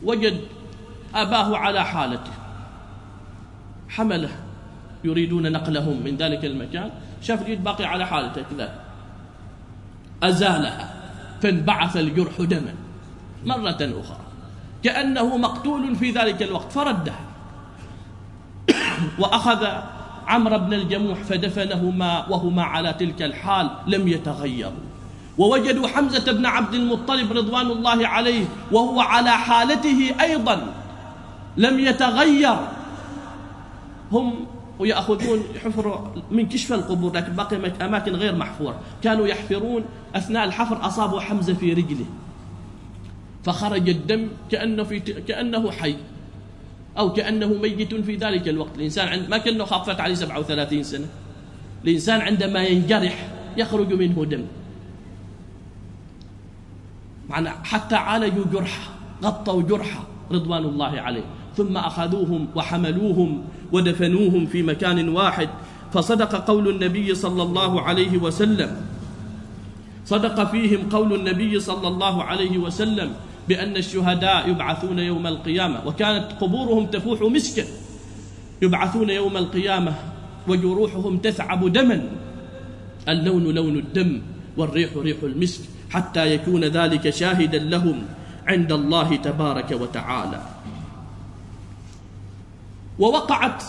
وجد 0.02 0.40
أباه 1.14 1.56
على 1.56 1.84
حالته. 1.84 2.32
حمله. 3.88 4.30
يريدون 5.04 5.52
نقلهم 5.52 6.02
من 6.04 6.16
ذلك 6.16 6.44
المكان. 6.44 6.90
شاف 7.22 7.42
اليد 7.42 7.64
باقي 7.64 7.84
على 7.84 8.06
حالته 8.06 8.42
كذا. 8.50 8.80
أزالها. 10.22 10.94
فانبعث 11.42 11.96
الجرح 11.96 12.40
دما 12.40 12.74
مرة 13.46 13.80
أخرى. 13.80 14.24
كأنه 14.82 15.36
مقتول 15.36 15.96
في 15.96 16.10
ذلك 16.10 16.42
الوقت. 16.42 16.72
فردها 16.72 17.29
وأخذ 19.18 19.66
عمرو 20.26 20.58
بن 20.58 20.74
الجموح 20.74 21.18
فدفنهما 21.22 22.26
وهما 22.28 22.62
على 22.62 22.92
تلك 22.92 23.22
الحال 23.22 23.70
لم 23.86 24.08
يتغيروا. 24.08 24.90
ووجدوا 25.38 25.88
حمزة 25.88 26.32
بن 26.32 26.46
عبد 26.46 26.74
المطلب 26.74 27.32
رضوان 27.32 27.66
الله 27.66 28.06
عليه 28.06 28.44
وهو 28.72 29.00
على 29.00 29.30
حالته 29.30 30.14
أيضا 30.20 30.72
لم 31.56 31.78
يتغير. 31.78 32.56
هم 34.12 34.46
ويأخذون 34.78 35.44
حفر 35.64 36.10
من 36.30 36.48
كشف 36.48 36.72
القبور 36.72 37.16
لكن 37.16 37.32
باقي 37.32 37.56
أماكن 37.84 38.12
غير 38.12 38.34
محفورة. 38.34 38.80
كانوا 39.02 39.26
يحفرون 39.26 39.84
أثناء 40.16 40.44
الحفر 40.44 40.86
أصابوا 40.86 41.20
حمزة 41.20 41.54
في 41.54 41.72
رجله. 41.72 42.06
فخرج 43.44 43.88
الدم 43.88 44.28
كأنه, 44.50 44.84
في 44.84 45.00
كأنه 45.00 45.70
حي. 45.70 45.96
أو 46.98 47.12
كأنه 47.12 47.46
ميت 47.46 47.94
في 47.94 48.16
ذلك 48.16 48.48
الوقت. 48.48 48.76
الإنسان 48.76 49.08
عند 49.08 49.28
ما 49.28 49.38
كأنه 49.38 49.64
خفت 49.64 50.00
عليه 50.00 50.14
37 50.14 50.82
سنة. 50.82 51.06
الإنسان 51.84 52.20
عندما 52.20 52.64
ينجرح 52.64 53.28
يخرج 53.56 53.92
منه 53.92 54.24
دم. 54.24 54.44
معنا 57.28 57.54
حتى 57.64 57.94
عالجوا 57.94 58.44
جرحة 58.52 58.90
غطوا 59.22 59.62
جرحة 59.62 60.04
رضوان 60.32 60.64
الله 60.64 61.00
عليه. 61.00 61.24
ثم 61.56 61.76
أخذوهم 61.76 62.46
وحملوهم 62.54 63.44
ودفنوهم 63.72 64.46
في 64.46 64.62
مكان 64.62 65.08
واحد. 65.08 65.48
فصدق 65.92 66.46
قول 66.46 66.68
النبي 66.68 67.14
صلى 67.14 67.42
الله 67.42 67.80
عليه 67.80 68.18
وسلم. 68.18 68.76
صدق 70.06 70.50
فيهم 70.50 70.88
قول 70.90 71.14
النبي 71.14 71.60
صلى 71.60 71.88
الله 71.88 72.22
عليه 72.24 72.58
وسلم. 72.58 73.12
بأن 73.50 73.76
الشهداء 73.76 74.48
يبعثون 74.48 74.98
يوم 74.98 75.26
القيامة 75.26 75.86
وكانت 75.86 76.32
قبورهم 76.40 76.86
تفوح 76.86 77.22
مسكا. 77.22 77.64
يبعثون 78.62 79.10
يوم 79.10 79.36
القيامة 79.36 79.94
وجروحهم 80.48 81.18
تثعب 81.18 81.72
دما. 81.72 82.02
اللون 83.08 83.54
لون 83.54 83.76
الدم 83.76 84.22
والريح 84.56 84.90
ريح 84.96 85.16
المسك 85.22 85.60
حتى 85.90 86.34
يكون 86.34 86.64
ذلك 86.64 87.10
شاهدا 87.10 87.58
لهم 87.58 88.02
عند 88.46 88.72
الله 88.72 89.16
تبارك 89.16 89.70
وتعالى. 89.70 90.42
ووقعت 92.98 93.62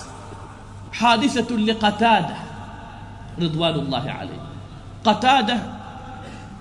حادثة 0.94 1.56
لقتادة 1.56 2.36
رضوان 3.42 3.76
الله 3.76 4.12
عليه. 4.12 4.42
قتادة 5.06 5.81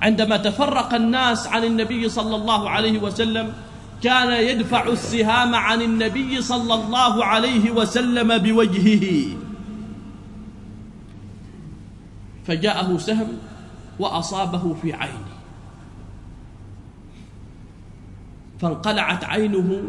عندما 0.01 0.37
تفرق 0.37 0.95
الناس 0.95 1.47
عن 1.47 1.65
النبي 1.65 2.09
صلى 2.09 2.37
الله 2.37 2.71
عليه 2.71 2.99
وسلم 2.99 3.53
كان 4.03 4.33
يدفع 4.33 4.89
السهام 4.89 5.55
عن 5.55 5.83
النبي 5.83 6.43
صلى 6.43 6.75
الله 6.75 7.25
عليه 7.25 7.71
وسلم 7.71 8.39
بوجهه. 8.39 9.37
فجاءه 12.47 12.99
سهم 12.99 13.29
وأصابه 13.99 14.75
في 14.83 14.93
عينه. 14.93 15.31
فانقلعت 18.61 19.25
عينه 19.25 19.83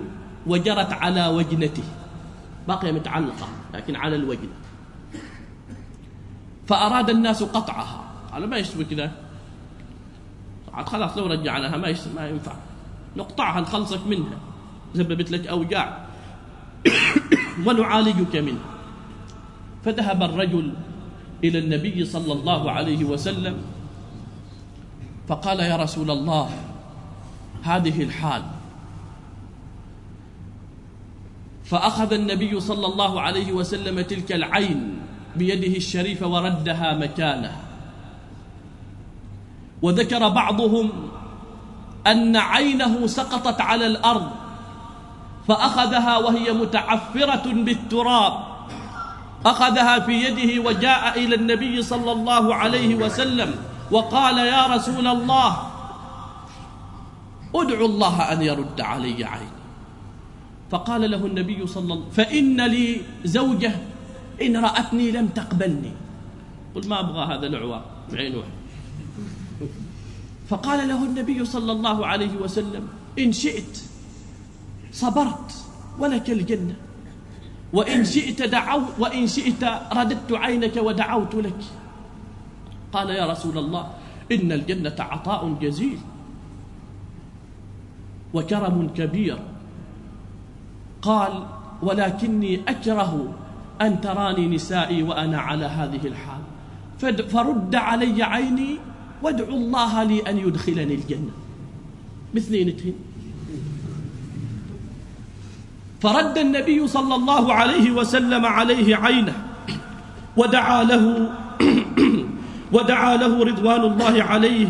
وجرت 0.47 0.93
على 0.93 1.27
وجنته. 1.27 1.83
بقي 2.67 2.91
متعلقة 2.91 3.47
لكن 3.73 3.95
على 3.95 4.15
الوجن. 4.15 4.49
فأراد 6.67 7.09
الناس 7.09 7.43
قطعها. 7.43 8.03
قال 8.33 8.49
ما 8.49 8.57
يشتوي 8.57 8.85
كذا؟ 8.85 9.30
خلاص 10.85 11.17
لو 11.17 11.25
رجعناها 11.25 11.77
ما 11.77 11.95
ما 12.15 12.27
ينفع. 12.27 12.53
نقطعها 13.17 13.61
نخلصك 13.61 14.07
منها. 14.07 14.37
سببت 14.95 15.31
لك 15.31 15.47
أوجاع. 15.47 16.05
ونعالجك 17.65 18.35
منها. 18.35 18.71
فذهب 19.85 20.23
الرجل 20.23 20.73
إلى 21.43 21.59
النبي 21.59 22.05
صلى 22.05 22.33
الله 22.33 22.71
عليه 22.71 23.03
وسلم 23.05 23.57
فقال 25.27 25.59
يا 25.59 25.75
رسول 25.75 26.11
الله 26.11 26.49
هذه 27.63 28.03
الحال. 28.03 28.43
فأخذ 31.63 32.13
النبي 32.13 32.59
صلى 32.59 32.85
الله 32.85 33.21
عليه 33.21 33.51
وسلم 33.51 34.01
تلك 34.01 34.31
العين 34.31 34.99
بيده 35.35 35.77
الشريفة 35.77 36.27
وردها 36.27 36.97
مكانها. 36.97 37.70
وذكر 39.81 40.29
بعضهم 40.29 40.89
أن 42.07 42.37
عينه 42.37 43.07
سقطت 43.07 43.61
على 43.61 43.85
الأرض 43.85 44.31
فأخذها 45.47 46.17
وهي 46.17 46.53
متعفرة 46.53 47.53
بالتراب. 47.53 48.33
أخذها 49.45 49.99
في 49.99 50.13
يده 50.13 50.69
وجاء 50.69 51.19
إلى 51.25 51.35
النبي 51.35 51.81
صلى 51.81 52.11
الله 52.11 52.55
عليه 52.55 52.95
وسلم 52.95 53.55
وقال 53.91 54.37
يا 54.37 54.67
رسول 54.67 55.07
الله 55.07 55.57
ادعو 57.55 57.85
الله 57.85 58.15
أن 58.31 58.41
يرد 58.41 58.81
علي 58.81 59.25
عيني. 59.25 59.61
فقال 60.71 61.11
له 61.11 61.25
النبي 61.25 61.67
صلى 61.67 61.83
الله 61.83 61.95
عليه 61.95 62.05
وسلم 62.05 62.13
فإن 62.13 62.61
لي 62.61 63.01
زوجة 63.25 63.73
إن 64.41 64.57
رأتني 64.57 65.11
لم 65.11 65.27
تقبلني. 65.27 65.91
قل 66.75 66.87
ما 66.87 66.99
أبغى 66.99 67.23
هذا 67.35 67.47
العوار 67.47 67.83
عين 68.13 68.35
واحد 68.35 68.60
فقال 70.51 70.87
له 70.87 71.05
النبي 71.05 71.45
صلى 71.45 71.71
الله 71.71 72.07
عليه 72.07 72.35
وسلم 72.35 72.87
إن 73.19 73.31
شئت 73.31 73.83
صبرت 74.91 75.51
ولك 75.99 76.29
الجنة 76.29 76.75
وإن 77.73 78.03
شئت 78.05 78.41
دعوت 78.41 78.99
وإن 78.99 79.27
شئت 79.27 79.63
رددت 79.95 80.31
عينك 80.31 80.75
ودعوت 80.75 81.35
لك. 81.35 81.61
قال 82.91 83.09
يا 83.09 83.25
رسول 83.31 83.57
الله 83.57 83.87
إن 84.31 84.51
الجنة 84.51 84.95
عطاء 84.99 85.55
جزيل 85.61 85.99
وكرم 88.33 88.91
كبير. 88.95 89.39
قال 91.01 91.47
ولكني 91.81 92.61
أكره 92.67 93.33
أن 93.81 94.01
تراني 94.01 94.47
نسائي 94.47 95.03
وأنا 95.03 95.39
على 95.39 95.65
هذه 95.65 96.07
الحال 96.07 96.43
فرد 97.29 97.75
علي 97.75 98.23
عيني 98.23 98.90
وادعو 99.21 99.57
الله 99.57 100.03
لي 100.03 100.19
أن 100.19 100.37
يدخلني 100.37 100.93
الجنة. 100.93 101.31
مثلين 102.33 102.77
تهن 102.77 102.93
فرد 106.01 106.37
النبي 106.37 106.87
صلى 106.87 107.15
الله 107.15 107.53
عليه 107.53 107.91
وسلم 107.91 108.45
عليه 108.45 108.95
عينه 108.95 109.33
ودعا 110.37 110.83
له 110.83 111.29
ودعا 112.75 113.17
له 113.17 113.43
رضوان 113.45 113.81
الله 113.81 114.23
عليه 114.23 114.67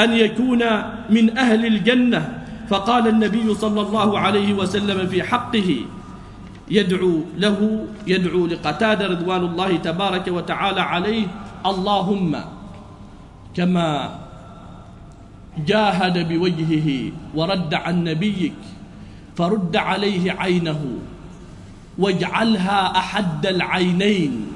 أن 0.00 0.12
يكون 0.12 0.62
من 1.10 1.38
أهل 1.38 1.66
الجنة. 1.66 2.42
فقال 2.72 3.08
النبي 3.08 3.54
صلى 3.54 3.80
الله 3.80 4.18
عليه 4.18 4.52
وسلم 4.52 5.06
في 5.06 5.22
حقه 5.22 5.76
يدعو 6.70 7.20
له 7.36 7.86
يدعو 8.06 8.46
لقتاد 8.46 9.02
رضوان 9.02 9.44
الله 9.44 9.76
تبارك 9.76 10.28
وتعالى 10.28 10.80
عليه 10.80 11.26
اللهم 11.66 12.36
كما 13.54 14.18
جاهد 15.66 16.28
بوجهه 16.28 17.12
ورد 17.34 17.74
عن 17.74 18.04
نبيك 18.04 18.54
فرد 19.36 19.76
عليه 19.76 20.32
عينه 20.32 20.80
واجعلها 21.98 22.98
أحد 22.98 23.46
العينين 23.46 24.46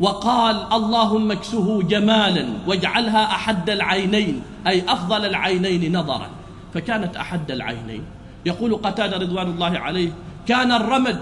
وقال 0.00 0.56
اللهم 0.72 1.30
اكسه 1.30 1.82
جمالا 1.82 2.48
واجعلها 2.66 3.24
أحد 3.24 3.70
العينين 3.70 4.42
أي 4.66 4.82
أفضل 4.88 5.24
العينين 5.24 5.96
نظرا 5.96 6.28
فكانت 6.74 7.16
أحد 7.16 7.50
العينين. 7.50 8.02
يقول 8.46 8.74
قتادة 8.74 9.16
رضوان 9.16 9.46
الله 9.46 9.78
عليه 9.78 10.10
كان 10.48 10.72
الرمد 10.72 11.20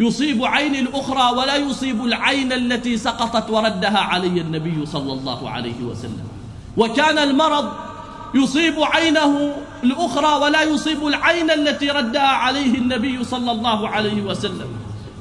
يصيب 0.00 0.44
عين 0.44 0.74
الأخرى 0.74 1.38
ولا 1.38 1.56
يصيب 1.56 2.04
العين 2.04 2.52
التي 2.52 2.96
سقطت 2.96 3.50
وردها 3.50 3.98
علي 3.98 4.40
النبي 4.40 4.86
صلى 4.86 5.12
الله 5.12 5.50
عليه 5.50 5.82
وسلم. 5.82 6.28
وكان 6.76 7.18
المرض 7.18 7.72
يصيب 8.34 8.74
عينه 8.78 9.52
الأخرى 9.84 10.42
ولا 10.42 10.62
يصيب 10.62 11.06
العين 11.06 11.50
التي 11.50 11.90
ردها 11.90 12.28
عليه 12.28 12.78
النبي 12.78 13.24
صلى 13.24 13.52
الله 13.52 13.88
عليه 13.88 14.22
وسلم. 14.22 14.68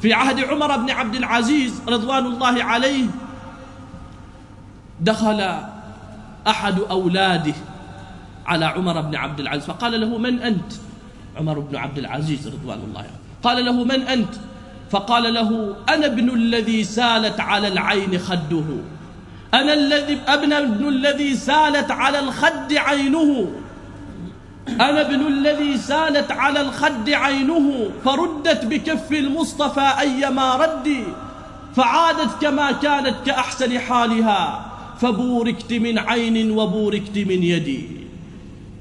في 0.01 0.13
عهد 0.13 0.39
عمر 0.39 0.77
بن 0.77 0.89
عبد 0.91 1.15
العزيز 1.15 1.81
رضوان 1.87 2.25
الله 2.25 2.63
عليه 2.63 3.05
دخل 5.01 5.59
أحد 6.47 6.79
أولاده 6.79 7.53
على 8.45 8.65
عمر 8.65 9.01
بن 9.01 9.15
عبد 9.15 9.39
العزيز 9.39 9.65
فقال 9.65 10.01
له 10.01 10.17
من 10.17 10.41
أنت؟ 10.41 10.71
عمر 11.37 11.59
بن 11.59 11.75
عبد 11.75 11.97
العزيز 11.97 12.47
رضوان 12.47 12.79
الله 12.87 12.99
عليه. 12.99 13.19
قال 13.43 13.65
له 13.65 13.83
من 13.83 14.01
أنت؟ 14.01 14.33
فقال 14.91 15.33
له 15.33 15.75
أنا 15.89 16.05
ابن 16.05 16.29
الذي 16.29 16.83
سالت 16.83 17.39
على 17.39 17.67
العين 17.67 18.17
خده. 18.17 18.65
أنا 19.53 19.73
الذي 19.73 20.17
أبن 20.27 20.53
ابن 20.53 20.87
الذي 20.87 21.35
سالت 21.35 21.91
على 21.91 22.19
الخد 22.19 22.73
عينه. 22.73 23.51
أنا 24.69 25.01
ابن 25.01 25.27
الذي 25.27 25.77
سالت 25.77 26.31
على 26.31 26.61
الخد 26.61 27.09
عينه 27.09 27.89
فردت 28.05 28.65
بكف 28.65 29.11
المصطفى 29.11 29.99
أيما 29.99 30.55
ردي 30.55 31.03
فعادت 31.75 32.41
كما 32.41 32.71
كانت 32.71 33.15
كأحسن 33.25 33.79
حالها 33.79 34.71
فبوركت 34.99 35.73
من 35.73 35.99
عين 35.99 36.51
وبوركت 36.51 37.17
من 37.17 37.43
يدي. 37.43 37.85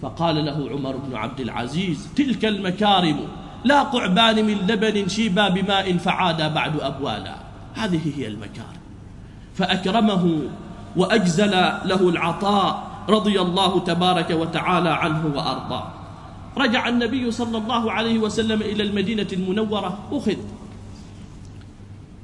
فقال 0.03 0.45
له 0.45 0.69
عمر 0.71 0.97
بن 0.97 1.17
عبد 1.17 1.41
العزيز 1.41 2.09
تلك 2.17 2.45
المكارم. 2.45 3.29
لا 3.65 3.83
قعبان 3.83 4.45
من 4.45 4.55
لبن 4.55 5.09
شيبا 5.09 5.49
بماء 5.49 5.97
فعاد 5.97 6.55
بعد 6.55 6.81
أبوالا. 6.81 7.35
هذه 7.75 8.01
هي 8.17 8.27
المكارم 8.27 8.79
فأكرمه 9.55 10.41
وأجزل 10.97 11.51
له 11.85 12.09
العطاء 12.09 12.89
رضي 13.09 13.41
الله 13.41 13.81
تبارك 13.81 14.31
وتعالى 14.31 14.91
عنه 14.91 15.27
وأرضاه. 15.35 15.87
رجع 16.59 16.89
النبي 16.89 17.31
صلى 17.31 17.59
الله 17.59 17.93
عليه 17.93 18.19
وسلم 18.19 18.63
إلى 18.63 18.83
المدينة 18.83 19.27
المنورة 19.33 19.99
أخذ. 20.13 20.37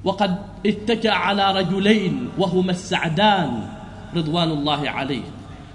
وقد 0.04 0.38
اتكى 0.66 1.08
على 1.08 1.52
رجلين 1.52 2.28
وهما 2.38 2.70
السعدان 2.70 3.68
رضوان 4.16 4.50
الله 4.50 4.90
عليه. 4.90 5.22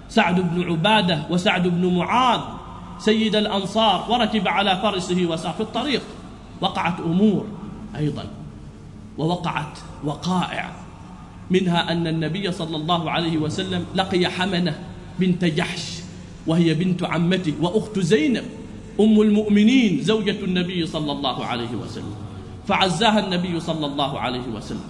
سعد 0.09 0.39
بن 0.39 0.71
عبادة 0.71 1.19
وسعد 1.29 1.67
بن 1.67 1.97
معاذ 1.97 2.39
سيد 2.99 3.35
الأنصار 3.35 4.05
وركب 4.09 4.47
على 4.47 4.79
فرسه 4.81 5.25
وسار 5.25 5.53
في 5.53 5.61
الطريق. 5.61 6.01
وقعت 6.61 6.99
أمور 6.99 7.45
أيضا 7.97 8.25
ووقعت 9.17 9.79
وقائع 10.03 10.71
منها 11.51 11.91
أن 11.91 12.07
النبي 12.07 12.51
صلى 12.51 12.75
الله 12.75 13.11
عليه 13.11 13.37
وسلم 13.37 13.85
لقي 13.95 14.27
حمنة 14.27 14.79
بنت 15.19 15.45
جحش 15.45 15.99
وهي 16.47 16.73
بنت 16.73 17.03
عمته 17.03 17.53
وأخت 17.61 17.99
زينب 17.99 18.43
أم 18.99 19.21
المؤمنين 19.21 20.01
زوجة 20.01 20.43
النبي 20.43 20.85
صلى 20.85 21.11
الله 21.11 21.45
عليه 21.45 21.71
وسلم. 21.75 22.15
فعزاها 22.67 23.19
النبي 23.19 23.59
صلى 23.59 23.85
الله 23.85 24.19
عليه 24.19 24.47
وسلم. 24.55 24.89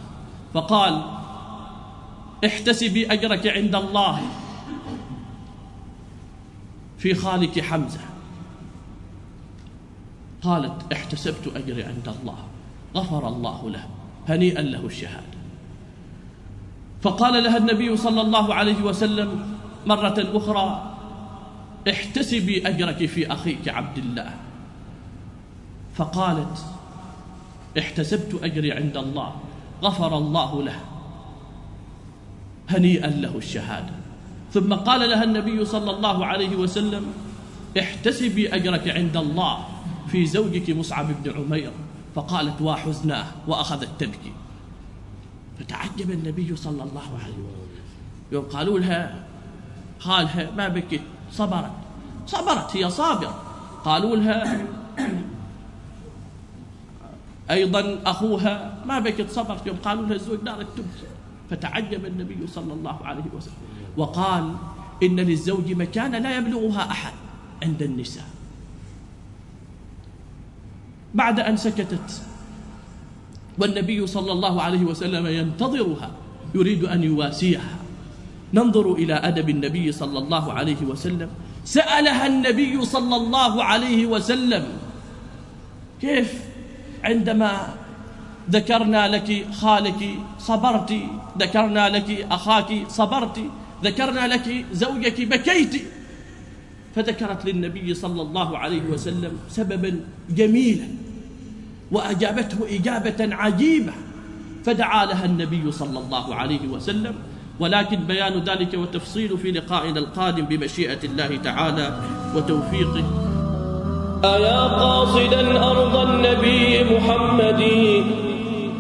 فقال 0.53 1.01
احتسبي 2.45 3.11
أجرك 3.11 3.47
عند 3.47 3.75
الله 3.75 4.21
في 6.99 7.13
خالك 7.13 7.59
حمزة. 7.59 7.99
قالت 10.41 10.93
احتسبت 10.93 11.51
أجري 11.55 11.83
عند 11.83 12.15
الله. 12.21 12.37
غفر 12.95 13.27
الله 13.27 13.69
له 13.69 13.87
هنيئا 14.27 14.61
له 14.61 14.85
الشهادة. 14.85 15.39
فقال 17.01 17.43
لها 17.43 17.57
النبي 17.57 17.97
صلى 17.97 18.21
الله 18.21 18.53
عليه 18.53 18.81
وسلم 18.81 19.57
مرة 19.85 20.15
أخرى 20.17 20.95
احتسبي 21.89 22.67
أجرك 22.67 23.05
في 23.05 23.33
أخيك 23.33 23.69
عبد 23.69 23.97
الله. 23.97 24.33
فقالت 25.95 26.65
احتسبت 27.79 28.39
أجري 28.43 28.71
عند 28.71 28.97
الله 28.97 29.35
غفر 29.83 30.17
الله 30.17 30.63
له 30.63 30.79
هنيئا 32.69 33.07
له 33.07 33.37
الشهادة. 33.37 33.93
ثم 34.53 34.73
قال 34.73 35.09
لها 35.09 35.23
النبي 35.23 35.65
صلى 35.65 35.91
الله 35.91 36.25
عليه 36.25 36.55
وسلم 36.55 37.05
احتسبي 37.79 38.55
أجرك 38.55 38.87
عند 38.89 39.17
الله 39.17 39.65
في 40.07 40.25
زوجك 40.25 40.69
مصعب 40.69 41.23
بن 41.23 41.31
عمير. 41.31 41.71
فقالت 42.15 42.61
وحزناه 42.61 43.25
وأخذت 43.47 43.89
تبكي. 43.99 44.33
فتعجب 45.59 46.11
النبي 46.11 46.55
صلى 46.55 46.83
الله 46.83 47.07
عليه 47.23 47.33
وسلم. 47.33 47.69
يوم 48.31 48.45
قالوا 48.45 48.79
لها 48.79 49.23
خالها 49.99 50.51
ما 50.57 50.67
بكت 50.67 51.01
صبرت. 51.31 51.71
صبرت 52.27 52.77
هي 52.77 52.89
صابرة. 52.89 53.41
قالوا 53.85 54.15
لها 54.15 54.65
أيضا 57.51 57.99
أخوها 58.05 58.83
ما 58.85 58.99
بكت 58.99 59.29
صبرت 59.29 59.67
يوم 59.67 59.77
قالوا 59.77 60.05
لها 60.05 60.15
الزوج 60.15 60.39
دارت 60.39 60.67
تبكي. 60.77 61.07
فتعجب 61.49 62.05
النبي 62.05 62.47
صلى 62.47 62.73
الله 62.73 63.05
عليه 63.05 63.29
وسلم. 63.33 63.53
وقال 63.99 64.55
إن 65.03 65.19
للزوج 65.19 65.71
مكان 65.71 66.15
لا 66.15 66.37
يبلغها 66.37 66.91
أحد 66.91 67.13
عند 67.63 67.81
النساء. 67.83 68.27
بعد 71.13 71.39
أن 71.39 71.57
سكتت 71.57 72.21
والنبي 73.59 74.07
صلى 74.07 74.31
الله 74.31 74.61
عليه 74.61 74.83
وسلم 74.87 75.27
ينتظرها 75.27 76.11
يريد 76.55 76.83
أن 76.83 77.03
يواسيها. 77.03 77.75
ننظر 78.53 78.93
إلى 78.93 79.13
أدب 79.13 79.49
النبي 79.49 79.91
صلى 79.91 80.19
الله 80.19 80.53
عليه 80.53 80.81
وسلم. 80.81 81.29
سألها 81.65 82.27
النبي 82.27 82.85
صلى 82.85 83.15
الله 83.15 83.63
عليه 83.63 84.05
وسلم 84.05 84.65
كيف؟ 86.01 86.33
عندما 87.03 87.75
ذكرنا 88.49 89.07
لك 89.07 89.45
خالك 89.53 90.01
صبرت 90.39 90.91
ذكرنا 91.37 91.89
لك 91.89 92.09
أخاك 92.31 92.87
صبرت 92.89 93.39
ذكرنا 93.83 94.27
لك 94.27 94.65
زوجك 94.73 95.21
بكيت. 95.21 95.83
فذكرت 96.95 97.45
للنبي 97.45 97.93
صلى 97.93 98.21
الله 98.21 98.57
عليه 98.57 98.81
وسلم 98.81 99.31
سببا 99.49 99.99
جميلا 100.29 100.87
وأجابته 101.91 102.57
إجابة 102.75 103.35
عجيبة. 103.35 103.93
فدعا 104.65 105.05
لها 105.05 105.25
النبي 105.25 105.71
صلى 105.71 105.99
الله 105.99 106.35
عليه 106.35 106.67
وسلم. 106.67 107.15
ولكن 107.59 107.97
بيان 107.97 108.43
ذلك 108.43 108.73
وتفصيل 108.73 109.37
في 109.37 109.51
لقائنا 109.51 109.99
القادم 109.99 110.45
بمشيئة 110.45 110.99
الله 111.03 111.37
تعالى 111.37 112.01
وتوفيقه. 112.35 113.03
أيا 114.23 114.59
قاصدا 114.59 115.63
أرض 115.63 115.95
النبي 116.09 116.83
محمد؟ 116.83 117.61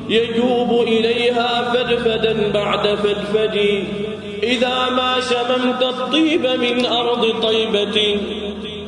يجوب 0.09 0.87
إليها 0.87 1.73
فدفدا 1.73 2.51
بعد 2.51 2.95
فدفد. 2.95 3.83
إذا 4.43 4.89
ما 4.89 5.15
شممت 5.29 5.83
الطيب 5.83 6.47
من 6.47 6.85
أرض 6.85 7.41
طيبة 7.43 8.17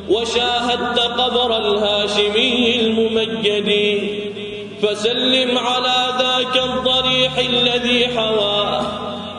وشاهدت 0.08 0.98
قبر 0.98 1.56
الهاشمي 1.56 2.80
الممجد 2.80 3.70
فسلم 4.82 5.58
على 5.58 5.98
ذاك 6.18 6.62
الضريح 6.64 7.38
الذي 7.38 8.08
حواه 8.08 8.82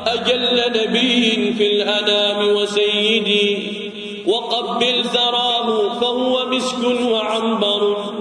أجل 0.07 0.61
نبي 0.67 1.53
في 1.57 1.67
الأنام 1.67 2.55
وسيدي 2.55 3.57
وقبل 4.25 5.03
ثراه 5.03 5.99
فهو 5.99 6.45
مسك 6.45 6.83
وعنبر 7.11 8.13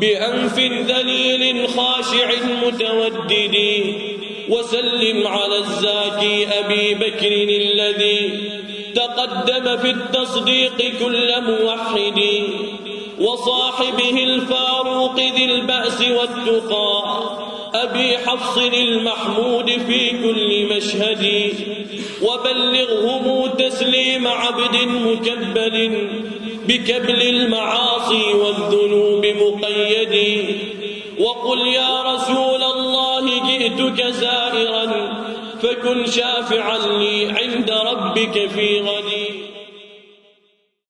بأنف 0.00 0.58
ذليل 0.58 1.68
خاشع 1.68 2.28
متودد 2.66 3.56
وسلم 4.48 5.26
على 5.26 5.58
الزاكي 5.58 6.46
أبي 6.58 6.94
بكر 6.94 7.32
الذي 7.32 8.30
تقدم 8.94 9.76
في 9.76 9.90
التصديق 9.90 10.76
كل 11.00 11.42
موحد 11.42 12.20
وصاحبه 13.20 14.24
الفاروق 14.24 15.16
ذي 15.16 15.44
البأس 15.44 16.00
والتقى 16.00 17.02
أبي 17.74 18.18
حفص 18.18 18.58
المحمود 18.58 19.70
في 19.70 20.10
كل 20.10 20.76
مشهد 20.76 21.52
وبلغهم 22.22 23.50
تسليم 23.58 24.26
عبد 24.26 24.76
مكبل 24.88 26.08
بكبل 26.68 27.22
المعاصي 27.22 28.24
والذنوب 28.34 29.26
مقيد 29.26 30.44
وقل 31.18 31.66
يا 31.66 32.02
رسول 32.02 32.62
الله 32.62 33.24
جئتك 33.48 34.02
زائرا 34.06 34.86
فكن 35.62 36.06
شافعا 36.06 36.78
لي 36.78 37.26
عند 37.26 37.70
ربك 37.70 38.46
في 38.46 38.80
غد 38.80 39.10